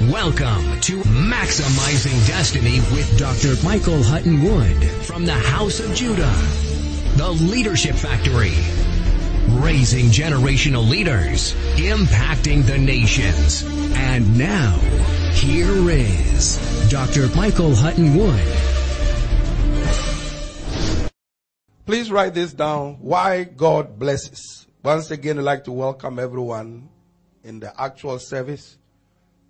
Welcome 0.00 0.80
to 0.80 1.00
Maximizing 1.02 2.26
Destiny 2.26 2.80
with 2.92 3.16
Dr. 3.16 3.54
Michael 3.64 4.02
Hutton 4.02 4.42
Wood 4.42 4.84
from 5.06 5.24
the 5.24 5.32
House 5.32 5.78
of 5.78 5.94
Judah, 5.94 6.34
the 7.16 7.30
Leadership 7.30 7.94
Factory, 7.94 8.52
raising 9.62 10.06
generational 10.06 10.86
leaders, 10.86 11.54
impacting 11.76 12.66
the 12.66 12.76
nations. 12.76 13.62
And 13.94 14.36
now, 14.36 14.76
here 15.32 15.88
is 15.88 16.90
Dr. 16.90 17.28
Michael 17.36 17.74
Hutton 17.74 18.16
Wood. 18.16 18.58
Please 21.86 22.10
write 22.10 22.34
this 22.34 22.52
down. 22.52 22.94
Why 23.00 23.44
God 23.44 23.96
blesses. 23.98 24.66
Once 24.82 25.12
again, 25.12 25.38
I'd 25.38 25.44
like 25.44 25.64
to 25.64 25.72
welcome 25.72 26.18
everyone 26.18 26.88
in 27.44 27.60
the 27.60 27.80
actual 27.80 28.18
service 28.18 28.76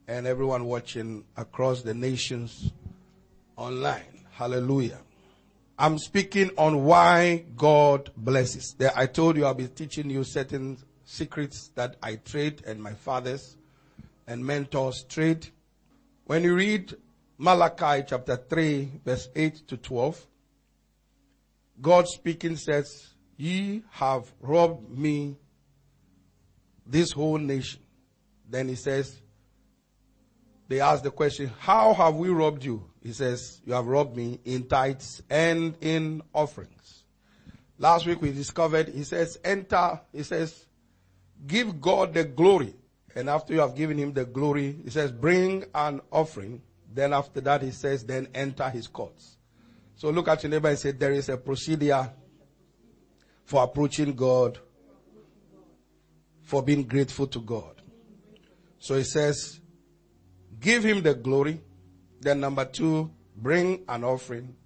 and 0.07 0.27
everyone 0.27 0.65
watching 0.65 1.25
across 1.37 1.83
the 1.83 1.95
nations 1.95 2.73
online. 3.57 4.25
Hallelujah. 4.33 4.99
I'm 5.79 5.99
speaking 5.99 6.51
on 6.57 6.85
why 6.85 7.45
God 7.57 8.11
blesses. 8.17 8.77
I 8.95 9.07
told 9.07 9.37
you 9.37 9.47
I'll 9.47 9.55
be 9.55 9.69
teaching 9.69 10.11
you 10.11 10.23
certain 10.25 10.79
secrets 11.05 11.71
that 11.75 11.97
I 12.03 12.17
trade 12.17 12.63
and 12.67 12.83
my 12.83 12.95
fathers 12.95 13.57
and 14.27 14.45
mentors 14.45 15.05
trade. 15.09 15.49
When 16.25 16.45
you 16.45 16.55
read 16.55 16.95
Malachi 17.39 18.05
chapter 18.07 18.37
3 18.37 19.01
verse 19.05 19.29
8 19.35 19.69
to 19.69 19.77
12, 19.77 20.27
God 21.81 22.07
speaking 22.07 22.57
says, 22.57 23.15
ye 23.37 23.83
have 23.91 24.33
robbed 24.41 24.89
me, 24.97 25.37
this 26.87 27.13
whole 27.13 27.39
nation. 27.39 27.81
Then 28.49 28.69
he 28.69 28.75
says, 28.75 29.21
they 30.75 30.81
ask 30.81 31.05
the 31.05 31.11
question, 31.13 31.53
how 31.61 31.95
have 31.95 32.17
we 32.17 32.31
robbed 32.31 32.65
you? 32.65 32.83
He 33.01 33.13
says, 33.13 33.61
you 33.65 33.75
have 33.75 33.87
robbed 33.87 34.17
me 34.17 34.41
in 34.45 34.67
tithes 34.67 35.23
and 35.31 35.77
in 35.81 36.21
offerings. 36.33 37.05
Last 37.79 38.07
week 38.07 38.21
we 38.21 38.33
discovered, 38.33 38.89
he 38.89 39.05
says, 39.05 39.39
enter, 39.45 40.01
he 40.13 40.25
says, 40.25 40.67
give 41.47 41.81
God 41.81 42.13
the 42.13 42.25
glory. 42.25 42.75
And 43.15 43.31
after 43.31 43.53
you 43.53 43.61
have 43.61 43.77
given 43.77 43.97
him 43.97 44.15
the 44.15 44.25
glory, 44.25 44.77
he 44.83 44.91
says, 44.91 45.13
bring 45.13 45.65
an 45.77 46.01
offering. 46.11 46.61
Then 46.93 47.13
after 47.13 47.41
that 47.43 47.63
he 47.63 47.71
says, 47.71 48.05
then 48.05 48.27
enter 48.35 48.69
his 48.69 48.89
courts. 48.89 49.37
So 49.95 50.11
look 50.11 50.27
at 50.27 50.43
your 50.43 50.51
neighbor 50.51 50.71
and 50.71 50.79
say, 50.79 50.91
there 50.91 51.13
is 51.13 51.29
a 51.29 51.37
procedure 51.37 52.11
for 53.45 53.63
approaching 53.63 54.15
God, 54.15 54.59
for 56.43 56.65
being 56.65 56.83
grateful 56.83 57.29
to 57.29 57.41
God. 57.41 57.81
So 58.81 58.97
he 58.97 59.05
says, 59.05 59.61
Give 60.65 60.83
him 60.83 61.03
the 61.03 61.13
glory. 61.13 61.61
Then 62.23 62.41
number 62.41 62.65
two, 62.65 63.11
bring 63.37 63.85
an 63.87 64.03
offering. 64.03 64.57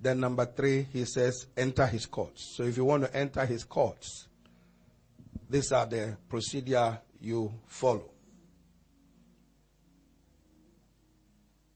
Then 0.00 0.20
number 0.20 0.46
three, 0.46 0.86
he 0.92 1.04
says, 1.04 1.46
enter 1.56 1.84
his 1.84 2.06
courts. 2.06 2.54
So 2.56 2.62
if 2.62 2.76
you 2.76 2.84
want 2.84 3.02
to 3.02 3.16
enter 3.16 3.44
his 3.44 3.64
courts, 3.64 4.28
these 5.50 5.72
are 5.72 5.84
the 5.84 6.16
procedure 6.28 6.96
you 7.20 7.52
follow. 7.66 8.08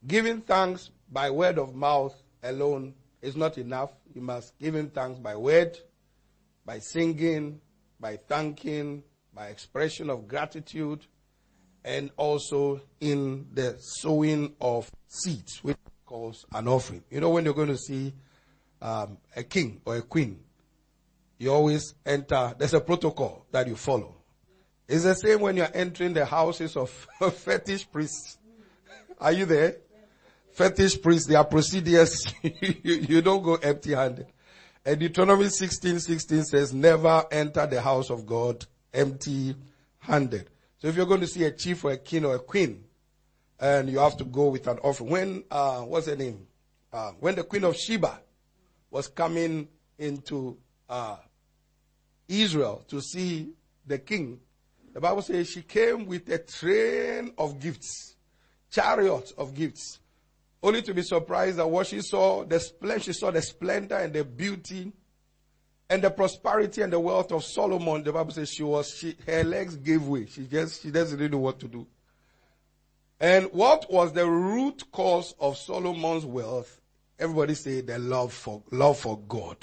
Giving 0.07 0.43
thanks 0.43 0.91
by 1.11 1.31
word 1.31 1.59
of 1.59 1.75
mouth 1.75 2.15
alone 2.45 2.95
is 3.21 3.35
not 3.35 3.59
enough. 3.59 3.91
You 4.15 4.21
must 4.21 4.57
give 4.61 4.77
him 4.77 4.91
thanks 4.91 5.19
by 5.19 5.35
word, 5.35 5.77
by 6.65 6.79
singing, 6.79 7.61
by 7.99 8.17
thanking, 8.29 9.03
by 9.35 9.49
expression 9.49 10.09
of 10.09 10.29
gratitude, 10.29 11.05
and 11.87 12.11
also 12.17 12.81
in 13.01 13.47
the 13.55 13.77
sowing 13.79 14.53
of 14.61 14.91
seeds, 15.07 15.63
which 15.63 15.77
calls 16.05 16.45
an 16.53 16.67
offering. 16.67 17.05
You 17.11 17.21
know, 17.21 17.31
when 17.31 17.45
you're 17.45 17.55
going 17.55 17.69
to 17.69 17.79
see 17.79 18.13
um, 18.83 19.17
a 19.37 19.45
king 19.45 19.81
or 19.87 19.97
a 19.97 20.03
queen, 20.03 20.41
you 21.39 21.53
always 21.53 21.95
enter, 22.05 22.55
there's 22.59 22.75
a 22.75 22.81
protocol 22.81 23.47
that 23.53 23.69
you 23.69 23.77
follow. 23.77 24.17
It's 24.89 25.05
the 25.05 25.15
same 25.15 25.41
when 25.41 25.57
you're 25.57 25.71
entering 25.73 26.13
the 26.13 26.25
houses 26.25 26.77
of 26.77 26.91
fetish 27.35 27.91
priests. 27.91 28.39
Are 29.21 29.33
you 29.33 29.47
there? 29.47 29.77
Fetish 30.53 31.01
priests, 31.01 31.29
there 31.29 31.39
are 31.39 31.45
procedures. 31.45 32.27
you, 32.43 32.95
you 32.95 33.23
don't 33.23 33.43
go 33.43 33.55
empty 33.57 33.95
handed. 33.95 34.27
And 34.85 34.99
Deuteronomy 34.99 35.49
16, 35.49 36.01
16 36.01 36.45
says, 36.45 36.75
never 36.75 37.25
enter 37.31 37.67
the 37.67 37.81
house 37.81 38.11
of 38.11 38.27
God 38.27 38.65
empty 38.93 39.55
handed. 39.99 40.49
So 40.87 40.91
if 40.91 40.97
you're 40.97 41.07
going 41.07 41.23
to 41.23 41.27
see 41.27 41.43
a 41.43 41.51
chief 41.51 41.83
or 41.83 41.91
a 41.91 41.97
king 41.97 42.25
or 42.25 42.37
a 42.37 42.39
queen, 42.39 42.85
and 43.59 43.91
you 43.91 43.99
have 43.99 44.17
to 44.19 44.25
go 44.25 44.51
with 44.51 44.69
an 44.69 44.79
offering. 44.85 45.11
When, 45.11 45.45
uh, 45.51 45.81
what's 45.81 46.07
her 46.07 46.15
name? 46.15 46.47
Uh, 46.93 47.11
when 47.19 47.35
the 47.35 47.43
queen 47.43 47.65
of 47.65 47.77
Sheba 47.77 48.21
was 48.89 49.09
coming 49.09 49.67
into, 49.99 50.57
uh, 50.89 51.17
Israel 52.29 52.85
to 52.87 53.01
see 53.01 53.51
the 53.85 53.99
king, 53.99 54.39
the 54.95 55.01
Bible 55.01 55.23
says 55.23 55.51
she 55.51 55.63
came 55.63 56.07
with 56.07 56.29
a 56.29 56.39
train 56.39 57.33
of 57.37 57.59
gifts, 57.59 58.15
chariots 58.71 59.33
of 59.33 59.55
gifts, 59.55 59.99
only 60.63 60.83
to 60.83 60.95
be 60.95 61.03
surprised 61.03 61.59
at 61.59 61.69
what 61.69 61.89
she 61.89 62.01
saw, 62.01 62.45
the 62.45 62.61
splendor, 62.61 63.03
she 63.03 63.13
saw 63.13 63.33
the 63.33 63.43
splendor 63.43 63.97
and 63.97 64.13
the 64.13 64.23
beauty 64.23 64.93
and 65.89 66.03
the 66.03 66.11
prosperity 66.11 66.83
and 66.83 66.93
the 66.93 66.99
wealth 66.99 67.33
of 67.33 67.45
Solomon, 67.45 68.03
the 68.03 68.13
Bible 68.13 68.33
says 68.33 68.51
she 68.51 68.63
was, 68.63 68.91
she, 68.91 69.17
her 69.27 69.45
legs 69.45 69.77
gave 69.77 70.07
way. 70.07 70.27
She 70.27 70.47
just, 70.47 70.83
she 70.83 70.91
doesn't 70.91 71.31
know 71.31 71.39
what 71.39 71.61
to 71.61 71.69
do. 71.69 71.87
And 73.21 73.47
what 73.53 73.91
was 73.91 74.13
the 74.13 74.29
root 74.29 74.91
cause 74.93 75.35
of 75.41 75.57
Solomon's 75.57 76.27
wealth? 76.27 76.81
Everybody 77.19 77.55
say 77.55 77.81
the 77.81 77.99
love 77.99 78.33
for, 78.33 78.63
love 78.71 78.99
for 78.99 79.19
God. 79.29 79.57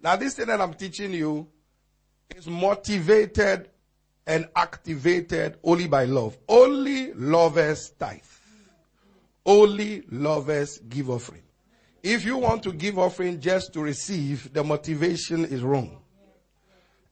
Now 0.00 0.16
this 0.16 0.34
thing 0.34 0.46
that 0.46 0.60
I'm 0.60 0.74
teaching 0.74 1.12
you 1.12 1.48
is 2.34 2.46
motivated 2.46 3.68
and 4.26 4.48
activated 4.54 5.58
only 5.64 5.88
by 5.88 6.04
love. 6.04 6.38
Only 6.48 7.12
lovers 7.14 7.90
tithe. 7.98 8.20
Only 9.44 10.02
lovers 10.10 10.78
give 10.78 11.10
offering. 11.10 11.42
If 12.02 12.24
you 12.24 12.38
want 12.38 12.62
to 12.62 12.72
give 12.72 12.98
offering 12.98 13.40
just 13.40 13.72
to 13.74 13.80
receive, 13.80 14.52
the 14.52 14.64
motivation 14.64 15.44
is 15.44 15.62
wrong. 15.62 15.98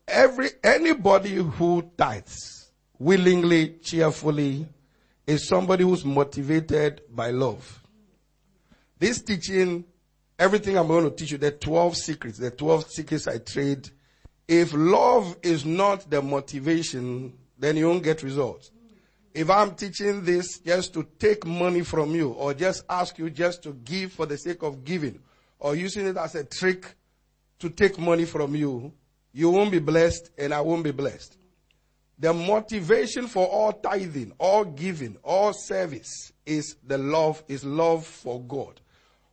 Every, 0.06 0.50
anybody 0.64 1.34
who 1.34 1.90
tithes 1.96 2.70
willingly, 2.98 3.76
cheerfully, 3.82 4.66
is 5.26 5.46
somebody 5.46 5.84
who's 5.84 6.04
motivated 6.04 7.02
by 7.10 7.30
love. 7.30 7.82
This 8.98 9.20
teaching, 9.20 9.84
everything 10.38 10.78
I'm 10.78 10.88
going 10.88 11.04
to 11.04 11.10
teach 11.10 11.32
you, 11.32 11.38
the 11.38 11.50
12 11.50 11.96
secrets, 11.96 12.38
the 12.38 12.50
12 12.50 12.90
secrets 12.90 13.28
I 13.28 13.38
trade, 13.38 13.90
if 14.48 14.72
love 14.72 15.36
is 15.42 15.66
not 15.66 16.08
the 16.08 16.22
motivation, 16.22 17.34
then 17.58 17.76
you 17.76 17.88
won't 17.88 18.02
get 18.02 18.22
results. 18.22 18.70
If 19.38 19.50
I'm 19.50 19.76
teaching 19.76 20.24
this 20.24 20.58
just 20.58 20.92
to 20.94 21.06
take 21.16 21.46
money 21.46 21.82
from 21.82 22.12
you 22.12 22.30
or 22.30 22.54
just 22.54 22.82
ask 22.90 23.16
you 23.18 23.30
just 23.30 23.62
to 23.62 23.72
give 23.72 24.10
for 24.10 24.26
the 24.26 24.36
sake 24.36 24.64
of 24.64 24.82
giving 24.82 25.20
or 25.60 25.76
using 25.76 26.08
it 26.08 26.16
as 26.16 26.34
a 26.34 26.42
trick 26.42 26.96
to 27.60 27.70
take 27.70 28.00
money 28.00 28.24
from 28.24 28.56
you, 28.56 28.92
you 29.32 29.50
won't 29.50 29.70
be 29.70 29.78
blessed 29.78 30.30
and 30.36 30.52
I 30.52 30.60
won't 30.60 30.82
be 30.82 30.90
blessed. 30.90 31.38
The 32.18 32.32
motivation 32.34 33.28
for 33.28 33.46
all 33.46 33.74
tithing, 33.74 34.32
all 34.38 34.64
giving, 34.64 35.16
all 35.22 35.52
service 35.52 36.32
is 36.44 36.74
the 36.84 36.98
love, 36.98 37.44
is 37.46 37.62
love 37.62 38.04
for 38.04 38.40
God. 38.42 38.80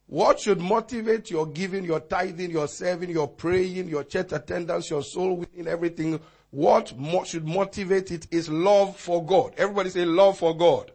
What 0.05 0.39
should 0.39 0.61
motivate 0.61 1.31
your 1.31 1.47
giving, 1.47 1.83
your 1.83 2.01
tithing, 2.01 2.51
your 2.51 2.67
serving, 2.67 3.09
your 3.09 3.27
praying, 3.27 3.89
your 3.89 4.03
church 4.03 4.33
attendance, 4.33 4.91
your 4.91 5.01
soul 5.01 5.37
winning, 5.37 5.67
everything 5.67 6.19
what 6.55 6.93
should 7.27 7.45
motivate 7.45 8.11
it 8.11 8.27
is 8.31 8.47
love 8.47 8.95
for 8.95 9.25
God. 9.25 9.53
Everybody 9.57 9.89
say 9.89 10.05
love 10.05 10.37
for 10.37 10.55
God. 10.55 10.89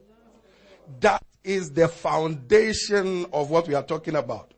That 1.01 1.23
is 1.45 1.73
the 1.73 1.87
foundation 1.87 3.27
of 3.33 3.51
what 3.51 3.69
we 3.69 3.75
are 3.75 3.83
talking 3.83 4.17
about. 4.17 4.55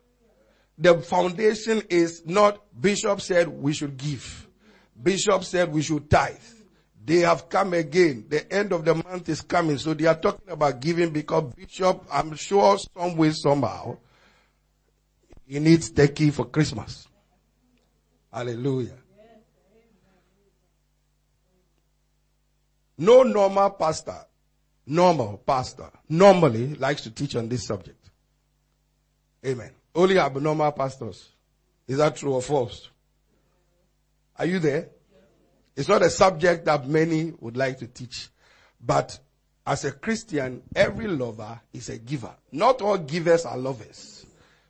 The 0.77 0.99
foundation 0.99 1.83
is 1.89 2.23
not 2.25 2.63
Bishop 2.79 3.19
said 3.19 3.49
we 3.49 3.73
should 3.73 3.97
give. 3.97 4.47
Bishop 5.01 5.43
said 5.43 5.73
we 5.73 5.81
should 5.81 6.09
tithe. 6.09 6.37
They 7.05 7.19
have 7.19 7.49
come 7.49 7.73
again. 7.73 8.25
The 8.29 8.51
end 8.51 8.71
of 8.71 8.85
the 8.85 8.95
month 8.95 9.27
is 9.27 9.41
coming. 9.41 9.77
So 9.77 9.93
they 9.93 10.05
are 10.05 10.15
talking 10.15 10.49
about 10.49 10.79
giving 10.79 11.09
because 11.09 11.53
Bishop, 11.53 12.05
I'm 12.09 12.33
sure 12.35 12.77
some 12.77 13.17
way, 13.17 13.31
somehow, 13.31 13.97
he 15.45 15.59
needs 15.59 15.91
turkey 15.91 16.31
for 16.31 16.45
Christmas. 16.45 17.09
Hallelujah. 18.31 18.97
No 22.97 23.23
normal 23.23 23.71
pastor, 23.71 24.25
normal 24.85 25.37
pastor, 25.37 25.89
normally 26.09 26.75
likes 26.75 27.01
to 27.01 27.11
teach 27.11 27.35
on 27.35 27.49
this 27.49 27.65
subject. 27.65 28.09
Amen. 29.45 29.71
Only 29.95 30.19
abnormal 30.19 30.71
pastors. 30.71 31.29
Is 31.87 31.97
that 31.97 32.15
true 32.15 32.33
or 32.33 32.41
false? 32.41 32.89
Are 34.37 34.45
you 34.45 34.59
there? 34.59 34.89
It's 35.75 35.89
not 35.89 36.01
a 36.01 36.09
subject 36.09 36.65
that 36.65 36.87
many 36.87 37.33
would 37.39 37.57
like 37.57 37.79
to 37.79 37.87
teach. 37.87 38.29
But 38.79 39.17
as 39.65 39.85
a 39.85 39.91
Christian, 39.91 40.61
every 40.75 41.07
lover 41.07 41.59
is 41.73 41.89
a 41.89 41.97
giver. 41.97 42.33
Not 42.51 42.81
all 42.81 42.97
givers 42.97 43.45
are 43.45 43.57
lovers. 43.57 44.25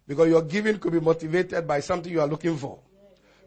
Because 0.08 0.30
your 0.30 0.42
giving 0.42 0.80
could 0.80 0.94
be 0.94 1.00
motivated 1.00 1.68
by 1.68 1.80
something 1.82 2.12
you 2.12 2.22
are 2.22 2.28
looking 2.28 2.58
for. 2.58 2.80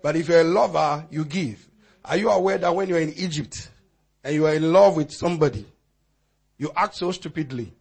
But 0.02 0.16
if 0.16 0.28
you're 0.28 0.40
a 0.40 0.44
lover, 0.44 1.06
you 1.10 1.24
give. 1.24 1.66
Are 2.04 2.16
you 2.16 2.30
aware 2.30 2.58
that 2.58 2.74
when 2.74 2.88
you're 2.88 3.00
in 3.00 3.12
Egypt 3.14 3.70
and 4.26 4.34
you 4.34 4.44
are 4.44 4.54
in 4.54 4.72
love 4.72 4.96
with 4.96 5.12
somebody, 5.12 5.64
you 6.58 6.72
act 6.74 6.96
so 6.96 7.12
stupidly. 7.12 7.72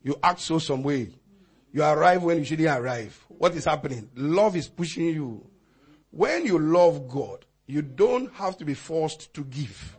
You 0.00 0.16
act 0.22 0.38
so 0.38 0.60
some 0.60 0.84
way. 0.84 1.10
You 1.72 1.82
arrive 1.82 2.22
when 2.22 2.38
you 2.38 2.44
shouldn't 2.44 2.68
arrive. 2.68 3.18
What 3.26 3.52
is 3.56 3.64
happening? 3.64 4.08
Love 4.14 4.54
is 4.54 4.68
pushing 4.68 5.06
you. 5.06 5.44
When 6.12 6.46
you 6.46 6.60
love 6.60 7.08
God, 7.08 7.44
you 7.66 7.82
don't 7.82 8.32
have 8.34 8.56
to 8.58 8.64
be 8.64 8.74
forced 8.74 9.34
to 9.34 9.42
give. 9.42 9.96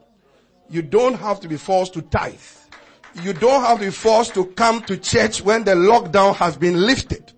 You 0.69 0.83
don't 0.83 1.15
have 1.15 1.41
to 1.41 1.49
be 1.49 1.57
forced 1.57 1.95
to 1.95 2.01
tithe. 2.01 2.39
You 3.21 3.33
don't 3.33 3.61
have 3.61 3.79
to 3.79 3.85
be 3.85 3.91
forced 3.91 4.33
to 4.35 4.45
come 4.45 4.81
to 4.83 4.95
church 4.95 5.41
when 5.41 5.65
the 5.65 5.75
lockdown 5.75 6.33
has 6.35 6.55
been 6.55 6.81
lifted 6.81 7.33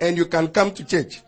and 0.00 0.16
you 0.16 0.26
can 0.26 0.48
come 0.48 0.72
to 0.72 0.84
church. 0.84 1.22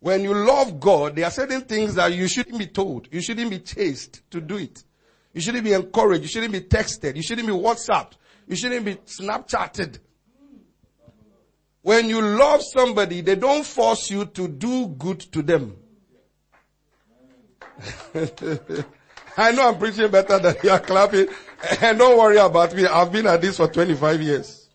When 0.00 0.22
you 0.22 0.32
love 0.32 0.78
God, 0.78 1.16
there 1.16 1.24
are 1.24 1.30
certain 1.30 1.62
things 1.62 1.96
that 1.96 2.12
you 2.12 2.28
shouldn't 2.28 2.58
be 2.58 2.66
told. 2.66 3.08
You 3.10 3.20
shouldn't 3.20 3.50
be 3.50 3.58
chased 3.58 4.22
to 4.30 4.40
do 4.40 4.56
it. 4.56 4.84
You 5.32 5.40
shouldn't 5.40 5.64
be 5.64 5.72
encouraged. 5.72 6.22
You 6.22 6.28
shouldn't 6.28 6.52
be 6.52 6.60
texted. 6.60 7.16
You 7.16 7.22
shouldn't 7.22 7.48
be 7.48 7.54
WhatsApped. 7.54 8.12
You 8.46 8.56
shouldn't 8.56 8.84
be 8.84 8.94
Snapchatted. 8.94 9.98
When 11.82 12.08
you 12.08 12.20
love 12.20 12.62
somebody, 12.62 13.20
they 13.22 13.34
don't 13.34 13.64
force 13.64 14.10
you 14.10 14.26
to 14.26 14.48
do 14.48 14.88
good 14.88 15.20
to 15.32 15.42
them. 15.42 15.76
I 19.36 19.52
know 19.52 19.68
I'm 19.68 19.78
preaching 19.78 20.10
better 20.10 20.38
than 20.38 20.56
you 20.62 20.70
are 20.70 20.80
clapping. 20.80 21.28
And 21.80 21.98
don't 22.00 22.18
worry 22.18 22.38
about 22.38 22.74
me. 22.74 22.86
I've 22.86 23.12
been 23.12 23.26
at 23.26 23.40
this 23.40 23.56
for 23.56 23.68
25 23.68 24.20
years. 24.20 24.68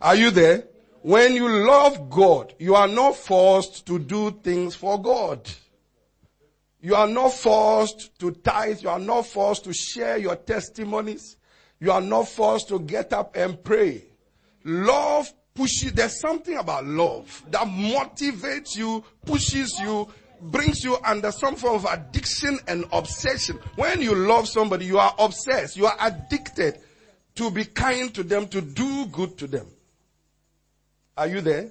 Are 0.00 0.14
you 0.14 0.30
there? 0.30 0.64
When 1.04 1.34
you 1.34 1.46
love 1.66 2.08
God, 2.08 2.54
you 2.58 2.74
are 2.76 2.88
not 2.88 3.14
forced 3.16 3.84
to 3.88 3.98
do 3.98 4.30
things 4.30 4.74
for 4.74 4.98
God. 4.98 5.46
You 6.80 6.94
are 6.94 7.06
not 7.06 7.34
forced 7.34 8.18
to 8.20 8.30
tithe. 8.30 8.80
You 8.80 8.88
are 8.88 8.98
not 8.98 9.26
forced 9.26 9.64
to 9.64 9.74
share 9.74 10.16
your 10.16 10.34
testimonies. 10.34 11.36
You 11.78 11.92
are 11.92 12.00
not 12.00 12.28
forced 12.28 12.68
to 12.68 12.80
get 12.80 13.12
up 13.12 13.36
and 13.36 13.62
pray. 13.62 14.06
Love 14.64 15.30
pushes, 15.54 15.92
there's 15.92 16.18
something 16.18 16.56
about 16.56 16.86
love 16.86 17.44
that 17.50 17.66
motivates 17.66 18.74
you, 18.74 19.04
pushes 19.26 19.78
you, 19.80 20.08
brings 20.40 20.82
you 20.82 20.96
under 21.04 21.30
some 21.32 21.54
form 21.54 21.74
of 21.74 21.84
addiction 21.84 22.58
and 22.66 22.86
obsession. 22.92 23.58
When 23.76 24.00
you 24.00 24.14
love 24.14 24.48
somebody, 24.48 24.86
you 24.86 24.98
are 24.98 25.14
obsessed. 25.18 25.76
You 25.76 25.84
are 25.84 25.96
addicted 26.00 26.78
to 27.34 27.50
be 27.50 27.66
kind 27.66 28.14
to 28.14 28.22
them, 28.22 28.48
to 28.48 28.62
do 28.62 29.04
good 29.04 29.36
to 29.36 29.46
them. 29.46 29.66
Are 31.16 31.28
you 31.28 31.40
there? 31.40 31.70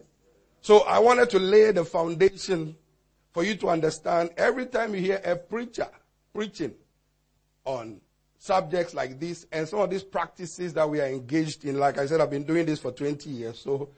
So 0.62 0.82
I 0.82 1.00
wanted 1.00 1.30
to 1.32 1.40
lay 1.40 1.72
the 1.72 1.84
foundation 1.84 2.76
for 3.34 3.44
you 3.44 3.56
to 3.56 3.70
understand 3.70 4.32
every 4.38 4.68
time 4.68 4.96
you 4.96 5.02
hear 5.02 5.22
a 5.26 5.36
preacher 5.36 5.90
preaching 6.34 6.74
on 7.66 8.00
subjects 8.38 8.94
like 8.94 9.20
this 9.20 9.46
and 9.52 9.68
some 9.68 9.80
of 9.80 9.90
these 9.90 10.04
practices 10.04 10.74
that 10.74 10.90
we 10.90 11.00
are 11.02 11.08
engaged 11.08 11.66
in, 11.66 11.80
like 11.80 11.98
I 11.98 12.06
said, 12.06 12.22
I've 12.22 12.30
been 12.30 12.44
doing 12.44 12.66
this 12.66 12.80
for 12.80 12.92
20 12.92 13.30
years. 13.30 13.60
So 13.60 13.90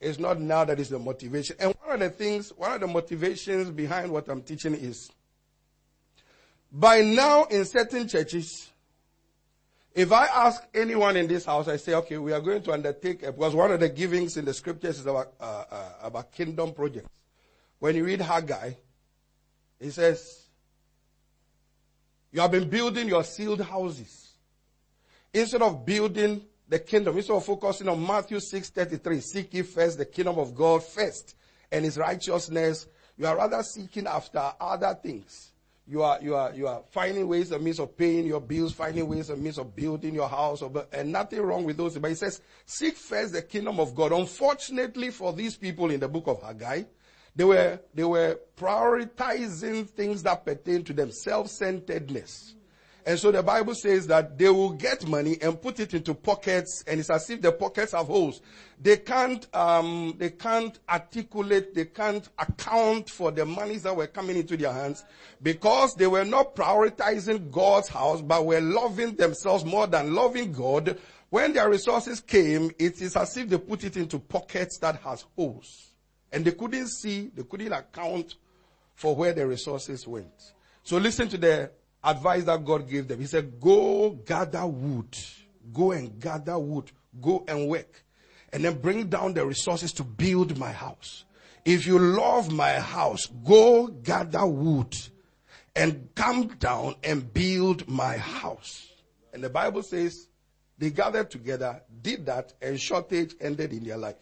it's 0.00 0.18
not 0.18 0.40
now 0.40 0.64
that 0.64 0.78
is 0.78 0.88
the 0.88 0.98
motivation. 0.98 1.56
And 1.58 1.74
one 1.82 1.94
of 1.94 2.00
the 2.00 2.10
things, 2.10 2.50
one 2.50 2.72
of 2.72 2.80
the 2.80 2.86
motivations 2.86 3.70
behind 3.70 4.10
what 4.10 4.28
I'm 4.28 4.42
teaching 4.42 4.74
is 4.74 5.10
by 6.70 7.00
now 7.00 7.44
in 7.44 7.64
certain 7.64 8.06
churches, 8.06 8.70
if 9.96 10.12
I 10.12 10.26
ask 10.26 10.62
anyone 10.74 11.16
in 11.16 11.26
this 11.26 11.46
house, 11.46 11.66
I 11.66 11.76
say, 11.76 11.94
okay, 11.94 12.18
we 12.18 12.32
are 12.32 12.40
going 12.40 12.62
to 12.62 12.72
undertake, 12.72 13.22
because 13.22 13.54
one 13.54 13.72
of 13.72 13.80
the 13.80 13.88
givings 13.88 14.36
in 14.36 14.44
the 14.44 14.54
scriptures 14.54 15.00
is 15.00 15.06
about, 15.06 15.32
uh, 15.40 15.64
uh, 15.70 15.92
about 16.02 16.32
kingdom 16.32 16.72
projects. 16.72 17.08
When 17.80 17.96
you 17.96 18.04
read 18.04 18.20
Haggai, 18.20 18.72
he 19.80 19.90
says, 19.90 20.42
you 22.30 22.40
have 22.40 22.52
been 22.52 22.68
building 22.68 23.08
your 23.08 23.24
ceiled 23.24 23.62
houses. 23.62 24.34
Instead 25.32 25.62
of 25.62 25.84
building 25.84 26.42
the 26.68 26.78
kingdom. 26.78 27.16
Instead 27.16 27.36
of 27.36 27.44
focusing 27.44 27.88
on 27.88 28.04
Matthew 28.04 28.38
6:33, 28.38 29.20
seek 29.22 29.54
ye 29.54 29.62
first 29.62 29.98
the 29.98 30.04
kingdom 30.04 30.38
of 30.38 30.54
God 30.54 30.82
first 30.82 31.34
and 31.70 31.84
his 31.84 31.96
righteousness. 31.96 32.86
You 33.16 33.26
are 33.26 33.36
rather 33.36 33.62
seeking 33.62 34.06
after 34.06 34.52
other 34.60 34.98
things. 35.00 35.52
You 35.88 36.02
are, 36.02 36.18
you 36.20 36.34
are, 36.34 36.52
you 36.52 36.66
are 36.66 36.82
finding 36.90 37.28
ways 37.28 37.52
and 37.52 37.62
means 37.62 37.78
of 37.78 37.96
paying 37.96 38.26
your 38.26 38.40
bills, 38.40 38.72
finding 38.72 39.08
ways 39.08 39.30
and 39.30 39.40
means 39.40 39.56
of 39.56 39.76
building 39.76 40.14
your 40.14 40.28
house, 40.28 40.60
or, 40.60 40.86
and 40.92 41.12
nothing 41.12 41.40
wrong 41.40 41.62
with 41.62 41.76
those. 41.76 41.96
But 41.96 42.08
he 42.08 42.16
says, 42.16 42.40
seek 42.64 42.96
first 42.96 43.34
the 43.34 43.42
kingdom 43.42 43.78
of 43.78 43.94
God. 43.94 44.10
Unfortunately 44.10 45.10
for 45.10 45.32
these 45.32 45.56
people 45.56 45.92
in 45.92 46.00
the 46.00 46.08
book 46.08 46.26
of 46.26 46.42
Haggai, 46.42 46.82
they 47.36 47.44
were, 47.44 47.78
they 47.94 48.02
were 48.02 48.40
prioritizing 48.56 49.88
things 49.88 50.24
that 50.24 50.44
pertain 50.44 50.82
to 50.82 50.92
them, 50.92 51.12
self-centeredness. 51.12 52.55
And 53.06 53.16
so 53.20 53.30
the 53.30 53.40
Bible 53.40 53.76
says 53.76 54.08
that 54.08 54.36
they 54.36 54.48
will 54.48 54.72
get 54.72 55.06
money 55.06 55.38
and 55.40 55.62
put 55.62 55.78
it 55.78 55.94
into 55.94 56.12
pockets, 56.12 56.82
and 56.88 56.98
it's 56.98 57.08
as 57.08 57.30
if 57.30 57.40
the 57.40 57.52
pockets 57.52 57.92
have 57.92 58.08
holes. 58.08 58.40
They 58.82 58.96
can't, 58.96 59.46
um, 59.54 60.16
they 60.18 60.30
can't 60.30 60.76
articulate, 60.88 61.72
they 61.72 61.84
can't 61.84 62.28
account 62.36 63.08
for 63.08 63.30
the 63.30 63.46
monies 63.46 63.84
that 63.84 63.94
were 63.94 64.08
coming 64.08 64.36
into 64.36 64.56
their 64.56 64.72
hands 64.72 65.04
because 65.40 65.94
they 65.94 66.08
were 66.08 66.24
not 66.24 66.56
prioritizing 66.56 67.52
God's 67.52 67.88
house, 67.88 68.20
but 68.20 68.44
were 68.44 68.60
loving 68.60 69.14
themselves 69.14 69.64
more 69.64 69.86
than 69.86 70.12
loving 70.12 70.50
God. 70.50 70.98
When 71.30 71.52
their 71.52 71.70
resources 71.70 72.20
came, 72.20 72.72
it 72.76 73.00
is 73.00 73.14
as 73.14 73.36
if 73.36 73.48
they 73.48 73.58
put 73.58 73.84
it 73.84 73.96
into 73.96 74.18
pockets 74.18 74.78
that 74.78 74.96
has 75.02 75.24
holes. 75.36 75.92
And 76.32 76.44
they 76.44 76.50
couldn't 76.50 76.88
see, 76.88 77.30
they 77.32 77.44
couldn't 77.44 77.72
account 77.72 78.34
for 78.96 79.14
where 79.14 79.32
the 79.32 79.46
resources 79.46 80.08
went. 80.08 80.52
So 80.82 80.96
listen 80.98 81.28
to 81.28 81.38
the 81.38 81.70
advice 82.06 82.44
that 82.44 82.64
God 82.64 82.88
gave 82.88 83.08
them. 83.08 83.20
He 83.20 83.26
said, 83.26 83.60
go 83.60 84.10
gather 84.10 84.66
wood. 84.66 85.16
Go 85.72 85.92
and 85.92 86.18
gather 86.20 86.58
wood. 86.58 86.90
Go 87.20 87.44
and 87.48 87.68
work. 87.68 88.04
And 88.52 88.64
then 88.64 88.78
bring 88.78 89.08
down 89.08 89.34
the 89.34 89.44
resources 89.44 89.92
to 89.94 90.04
build 90.04 90.56
my 90.56 90.72
house. 90.72 91.24
If 91.64 91.86
you 91.86 91.98
love 91.98 92.52
my 92.52 92.74
house, 92.74 93.26
go 93.26 93.88
gather 93.88 94.46
wood 94.46 94.94
and 95.74 96.08
come 96.14 96.46
down 96.58 96.94
and 97.02 97.32
build 97.34 97.88
my 97.88 98.16
house. 98.16 98.88
And 99.32 99.42
the 99.42 99.50
Bible 99.50 99.82
says 99.82 100.28
they 100.78 100.90
gathered 100.90 101.30
together, 101.30 101.82
did 102.02 102.26
that, 102.26 102.52
and 102.62 102.80
shortage 102.80 103.34
ended 103.40 103.72
in 103.72 103.84
their 103.84 103.96
life. 103.96 104.14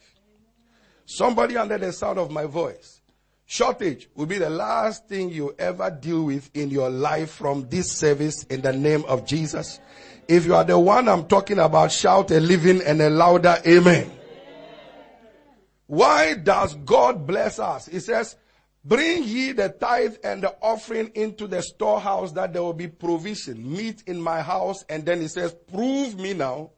Somebody 1.05 1.55
under 1.55 1.77
the 1.77 1.93
sound 1.93 2.17
of 2.17 2.31
my 2.31 2.45
voice 2.45 3.01
Shortage 3.47 4.09
will 4.15 4.25
be 4.25 4.39
the 4.39 4.49
last 4.49 5.07
thing 5.07 5.29
you 5.29 5.53
ever 5.59 5.91
deal 5.91 6.23
with 6.23 6.49
in 6.55 6.71
your 6.71 6.89
life 6.89 7.31
from 7.31 7.69
this 7.69 7.91
service 7.91 8.43
in 8.45 8.61
the 8.61 8.73
name 8.73 9.05
of 9.05 9.25
Jesus. 9.25 9.79
If 10.27 10.45
you 10.45 10.55
are 10.55 10.63
the 10.63 10.79
one 10.79 11.07
I'm 11.07 11.27
talking 11.27 11.59
about, 11.59 11.91
shout 11.91 12.31
a 12.31 12.39
living 12.39 12.81
and 12.81 12.99
a 13.01 13.09
louder 13.11 13.57
amen. 13.65 14.11
Why 15.85 16.33
does 16.33 16.73
God 16.73 17.27
bless 17.27 17.59
us? 17.59 17.85
He 17.85 17.99
says, 17.99 18.35
bring 18.83 19.23
ye 19.23 19.51
the 19.51 19.69
tithe 19.69 20.15
and 20.23 20.41
the 20.41 20.55
offering 20.59 21.11
into 21.13 21.45
the 21.45 21.61
storehouse 21.61 22.31
that 22.31 22.53
there 22.53 22.63
will 22.63 22.73
be 22.73 22.87
provision, 22.87 23.71
meat 23.71 24.01
in 24.07 24.19
my 24.19 24.41
house. 24.41 24.83
And 24.89 25.05
then 25.05 25.21
he 25.21 25.27
says, 25.27 25.55
prove 25.71 26.17
me 26.17 26.33
now 26.33 26.71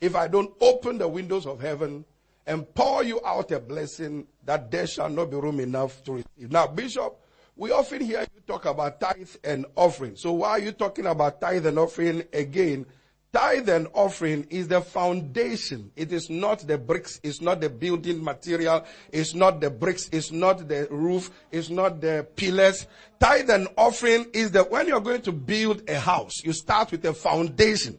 if 0.00 0.16
I 0.16 0.28
don't 0.28 0.54
open 0.62 0.96
the 0.96 1.08
windows 1.08 1.46
of 1.46 1.60
heaven 1.60 2.06
and 2.46 2.72
pour 2.74 3.02
you 3.02 3.20
out 3.24 3.50
a 3.52 3.60
blessing 3.60 4.26
that 4.44 4.70
there 4.70 4.86
shall 4.86 5.08
not 5.08 5.30
be 5.30 5.36
room 5.36 5.60
enough 5.60 6.02
to 6.04 6.12
receive. 6.12 6.50
Now, 6.50 6.66
Bishop, 6.66 7.18
we 7.56 7.70
often 7.70 8.00
hear 8.00 8.20
you 8.20 8.40
talk 8.46 8.64
about 8.64 9.00
tithe 9.00 9.36
and 9.44 9.64
offering. 9.76 10.16
So 10.16 10.32
why 10.32 10.50
are 10.50 10.58
you 10.58 10.72
talking 10.72 11.06
about 11.06 11.40
tithe 11.40 11.66
and 11.66 11.78
offering 11.78 12.24
again? 12.32 12.86
Tithe 13.32 13.68
and 13.68 13.88
offering 13.94 14.46
is 14.48 14.68
the 14.68 14.80
foundation. 14.80 15.90
It 15.96 16.12
is 16.12 16.30
not 16.30 16.60
the 16.68 16.78
bricks. 16.78 17.18
It's 17.24 17.40
not 17.40 17.60
the 17.60 17.68
building 17.68 18.22
material. 18.22 18.84
It's 19.10 19.34
not 19.34 19.60
the 19.60 19.70
bricks. 19.70 20.08
It's 20.12 20.30
not 20.30 20.68
the 20.68 20.86
roof. 20.88 21.32
It's 21.50 21.68
not 21.68 22.00
the 22.00 22.26
pillars. 22.36 22.86
Tithe 23.18 23.50
and 23.50 23.66
offering 23.76 24.26
is 24.32 24.52
that 24.52 24.70
when 24.70 24.86
you're 24.86 25.00
going 25.00 25.22
to 25.22 25.32
build 25.32 25.88
a 25.90 25.98
house, 25.98 26.44
you 26.44 26.52
start 26.52 26.92
with 26.92 27.04
a 27.06 27.12
foundation. 27.12 27.98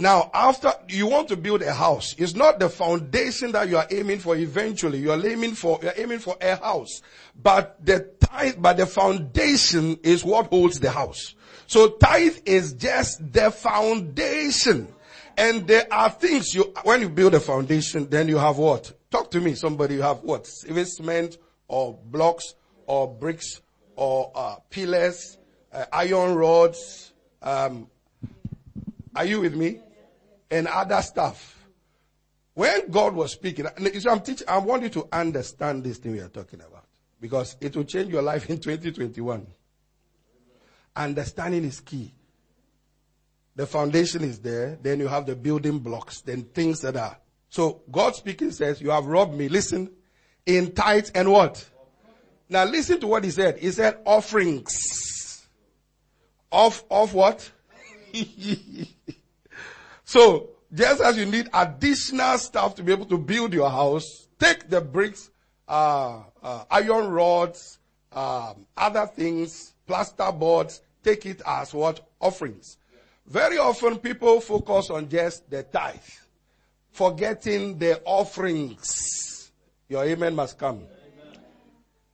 Now, 0.00 0.30
after 0.32 0.72
you 0.88 1.06
want 1.06 1.28
to 1.28 1.36
build 1.36 1.60
a 1.60 1.74
house, 1.74 2.14
it's 2.16 2.34
not 2.34 2.58
the 2.58 2.70
foundation 2.70 3.52
that 3.52 3.68
you 3.68 3.76
are 3.76 3.86
aiming 3.90 4.20
for 4.20 4.34
eventually. 4.34 4.98
You 4.98 5.12
are 5.12 5.26
aiming 5.26 5.52
for, 5.54 5.78
you 5.82 5.88
are 5.88 5.94
aiming 5.94 6.20
for 6.20 6.38
a 6.40 6.56
house. 6.56 7.02
But 7.40 7.84
the 7.84 8.10
tithe, 8.18 8.54
but 8.58 8.78
the 8.78 8.86
foundation 8.86 9.98
is 10.02 10.24
what 10.24 10.46
holds 10.46 10.80
the 10.80 10.90
house. 10.90 11.34
So 11.66 11.88
tithe 11.88 12.38
is 12.46 12.72
just 12.72 13.30
the 13.30 13.50
foundation. 13.50 14.88
And 15.36 15.66
there 15.66 15.86
are 15.92 16.08
things 16.08 16.54
you, 16.54 16.72
when 16.84 17.02
you 17.02 17.10
build 17.10 17.34
a 17.34 17.40
foundation, 17.40 18.08
then 18.08 18.26
you 18.26 18.38
have 18.38 18.56
what? 18.56 18.90
Talk 19.10 19.30
to 19.32 19.40
me, 19.40 19.54
somebody, 19.54 19.96
you 19.96 20.02
have 20.02 20.22
what? 20.22 20.46
Cement 20.46 21.36
or 21.68 21.98
blocks 22.06 22.54
or 22.86 23.06
bricks 23.06 23.60
or 23.96 24.32
uh, 24.34 24.56
pillars, 24.70 25.36
uh, 25.74 25.84
iron 25.92 26.36
rods. 26.36 27.12
Um, 27.42 27.88
are 29.14 29.26
you 29.26 29.42
with 29.42 29.54
me? 29.54 29.80
And 30.50 30.66
other 30.66 31.00
stuff. 31.02 31.56
When 32.54 32.90
God 32.90 33.14
was 33.14 33.32
speaking, 33.32 33.66
I'm 33.66 34.20
teaching, 34.20 34.48
I 34.48 34.58
want 34.58 34.82
you 34.82 34.88
to 34.90 35.08
understand 35.12 35.84
this 35.84 35.98
thing 35.98 36.12
we 36.12 36.20
are 36.20 36.28
talking 36.28 36.60
about 36.60 36.84
because 37.20 37.56
it 37.60 37.76
will 37.76 37.84
change 37.84 38.10
your 38.10 38.22
life 38.22 38.50
in 38.50 38.58
2021. 38.58 39.46
Understanding 40.96 41.64
is 41.64 41.80
key. 41.80 42.12
The 43.56 43.66
foundation 43.66 44.24
is 44.24 44.38
there. 44.40 44.78
Then 44.80 45.00
you 45.00 45.08
have 45.08 45.26
the 45.26 45.36
building 45.36 45.78
blocks. 45.78 46.20
Then 46.22 46.44
things 46.44 46.80
that 46.80 46.96
are. 46.96 47.18
So 47.48 47.82
God 47.90 48.14
speaking 48.14 48.50
says, 48.52 48.80
you 48.80 48.90
have 48.90 49.06
robbed 49.06 49.34
me. 49.34 49.48
Listen, 49.48 49.90
in 50.46 50.72
tithes 50.72 51.10
and 51.10 51.30
what? 51.30 51.64
Now 52.48 52.64
listen 52.64 53.00
to 53.00 53.06
what 53.06 53.24
he 53.24 53.30
said. 53.30 53.58
He 53.58 53.70
said 53.70 53.98
offerings. 54.04 55.46
Of, 56.50 56.82
of 56.90 57.14
what? 57.14 57.50
so, 60.10 60.50
just 60.74 61.00
as 61.00 61.16
you 61.16 61.24
need 61.24 61.48
additional 61.54 62.36
stuff 62.36 62.74
to 62.74 62.82
be 62.82 62.90
able 62.90 63.06
to 63.06 63.16
build 63.16 63.54
your 63.54 63.70
house, 63.70 64.26
take 64.40 64.68
the 64.68 64.80
bricks, 64.80 65.30
uh, 65.68 66.24
uh, 66.42 66.64
iron 66.68 67.12
rods, 67.12 67.78
um, 68.10 68.66
other 68.76 69.06
things, 69.06 69.72
plaster 69.86 70.32
boards, 70.32 70.82
take 71.04 71.26
it 71.26 71.40
as 71.46 71.72
what? 71.72 72.08
Offerings. 72.20 72.76
Very 73.24 73.58
often 73.58 73.98
people 73.98 74.40
focus 74.40 74.90
on 74.90 75.08
just 75.08 75.48
the 75.48 75.62
tithe, 75.62 76.00
forgetting 76.90 77.78
the 77.78 78.02
offerings. 78.04 79.52
Your 79.88 80.02
amen 80.04 80.34
must 80.34 80.58
come. 80.58 80.88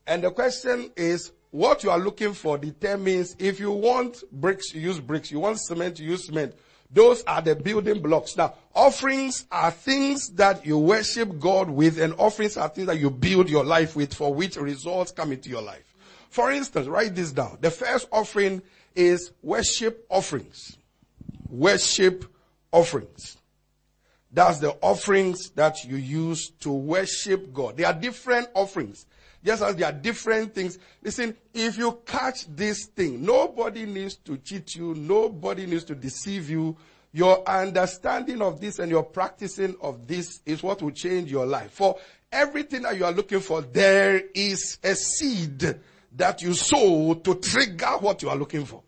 And 0.07 0.23
the 0.23 0.33
question 0.33 0.91
is, 0.99 1.33
what 1.51 1.83
you 1.83 1.91
are 1.91 1.99
looking 1.99 2.35
for 2.35 2.59
determines 2.59 3.37
if 3.39 3.59
you 3.59 3.73
want 3.73 4.23
bricks, 4.31 4.75
you 4.75 4.83
use 4.83 5.01
bricks. 5.01 5.31
You 5.31 5.41
want 5.41 5.59
cement, 5.59 5.99
you 5.99 6.11
use 6.11 6.27
cement. 6.27 6.55
Those 6.91 7.23
are 7.25 7.43
the 7.43 7.57
building 7.57 8.01
blocks. 8.01 8.37
Now, 8.37 8.55
offerings 8.75 9.47
are 9.51 9.71
things 9.71 10.31
that 10.35 10.65
you 10.65 10.79
worship 10.79 11.39
God 11.41 11.69
with 11.69 12.01
and 12.01 12.15
offerings 12.19 12.57
are 12.57 12.69
things 12.69 12.87
that 12.87 12.99
you 12.99 13.11
build 13.11 13.51
your 13.51 13.65
life 13.65 13.97
with 13.97 14.15
for 14.15 14.33
which 14.33 14.57
results 14.57 15.13
come 15.13 15.33
into 15.33 15.49
your 15.49 15.63
life. 15.63 15.95
For 16.31 16.51
instance, 16.53 16.87
write 16.87 17.15
this 17.15 17.33
down. 17.33 17.59
The 17.61 17.71
first 17.71 18.09
offering 18.13 18.63
is 18.95 19.33
worship 19.43 20.07
offerings. 20.09 20.79
Worship 21.49 22.25
offerings. 22.73 23.37
That's 24.31 24.59
the 24.59 24.73
offerings 24.83 25.51
that 25.51 25.85
you 25.85 25.97
use 25.97 26.51
to 26.61 26.71
worship 26.71 27.53
God. 27.53 27.77
There 27.77 27.87
are 27.87 27.95
different 27.95 28.49
offerings. 28.55 29.07
Just 29.47 29.63
as 29.63 29.77
there 29.77 29.87
are 29.87 29.93
different 29.93 30.57
things. 30.57 30.77
Listen, 31.01 31.37
if 31.55 31.79
you 31.79 32.01
catch 32.05 32.49
this 32.49 32.87
thing, 32.87 33.25
nobody 33.25 33.87
needs 33.87 34.17
to 34.17 34.39
cheat 34.39 34.75
you. 34.75 34.93
Nobody 34.97 35.67
needs 35.67 35.85
to 35.85 35.95
deceive 35.95 36.51
you. 36.51 36.77
Your 37.13 37.49
understanding 37.49 38.43
of 38.43 38.61
this 38.61 38.81
and 38.81 38.91
your 38.91 39.05
practicing 39.05 39.77
of 39.81 40.09
this 40.09 40.41
is 40.45 40.65
what 40.65 40.83
will 40.83 40.91
change 40.91 41.31
your 41.31 41.47
life. 41.47 41.71
For 41.71 41.97
everything 42.33 42.83
that 42.83 42.99
you 42.99 43.05
are 43.05 43.13
looking 43.13 43.39
for, 43.39 43.63
there 43.63 44.21
is 44.35 44.79
a 44.83 44.97
seed 44.97 45.79
that 46.17 46.43
you 46.43 46.53
sow 46.53 47.15
to 47.15 47.35
trigger 47.37 47.99
what 48.01 48.23
you 48.23 48.29
are 48.29 48.37
looking 48.37 48.65
for. 48.65 48.83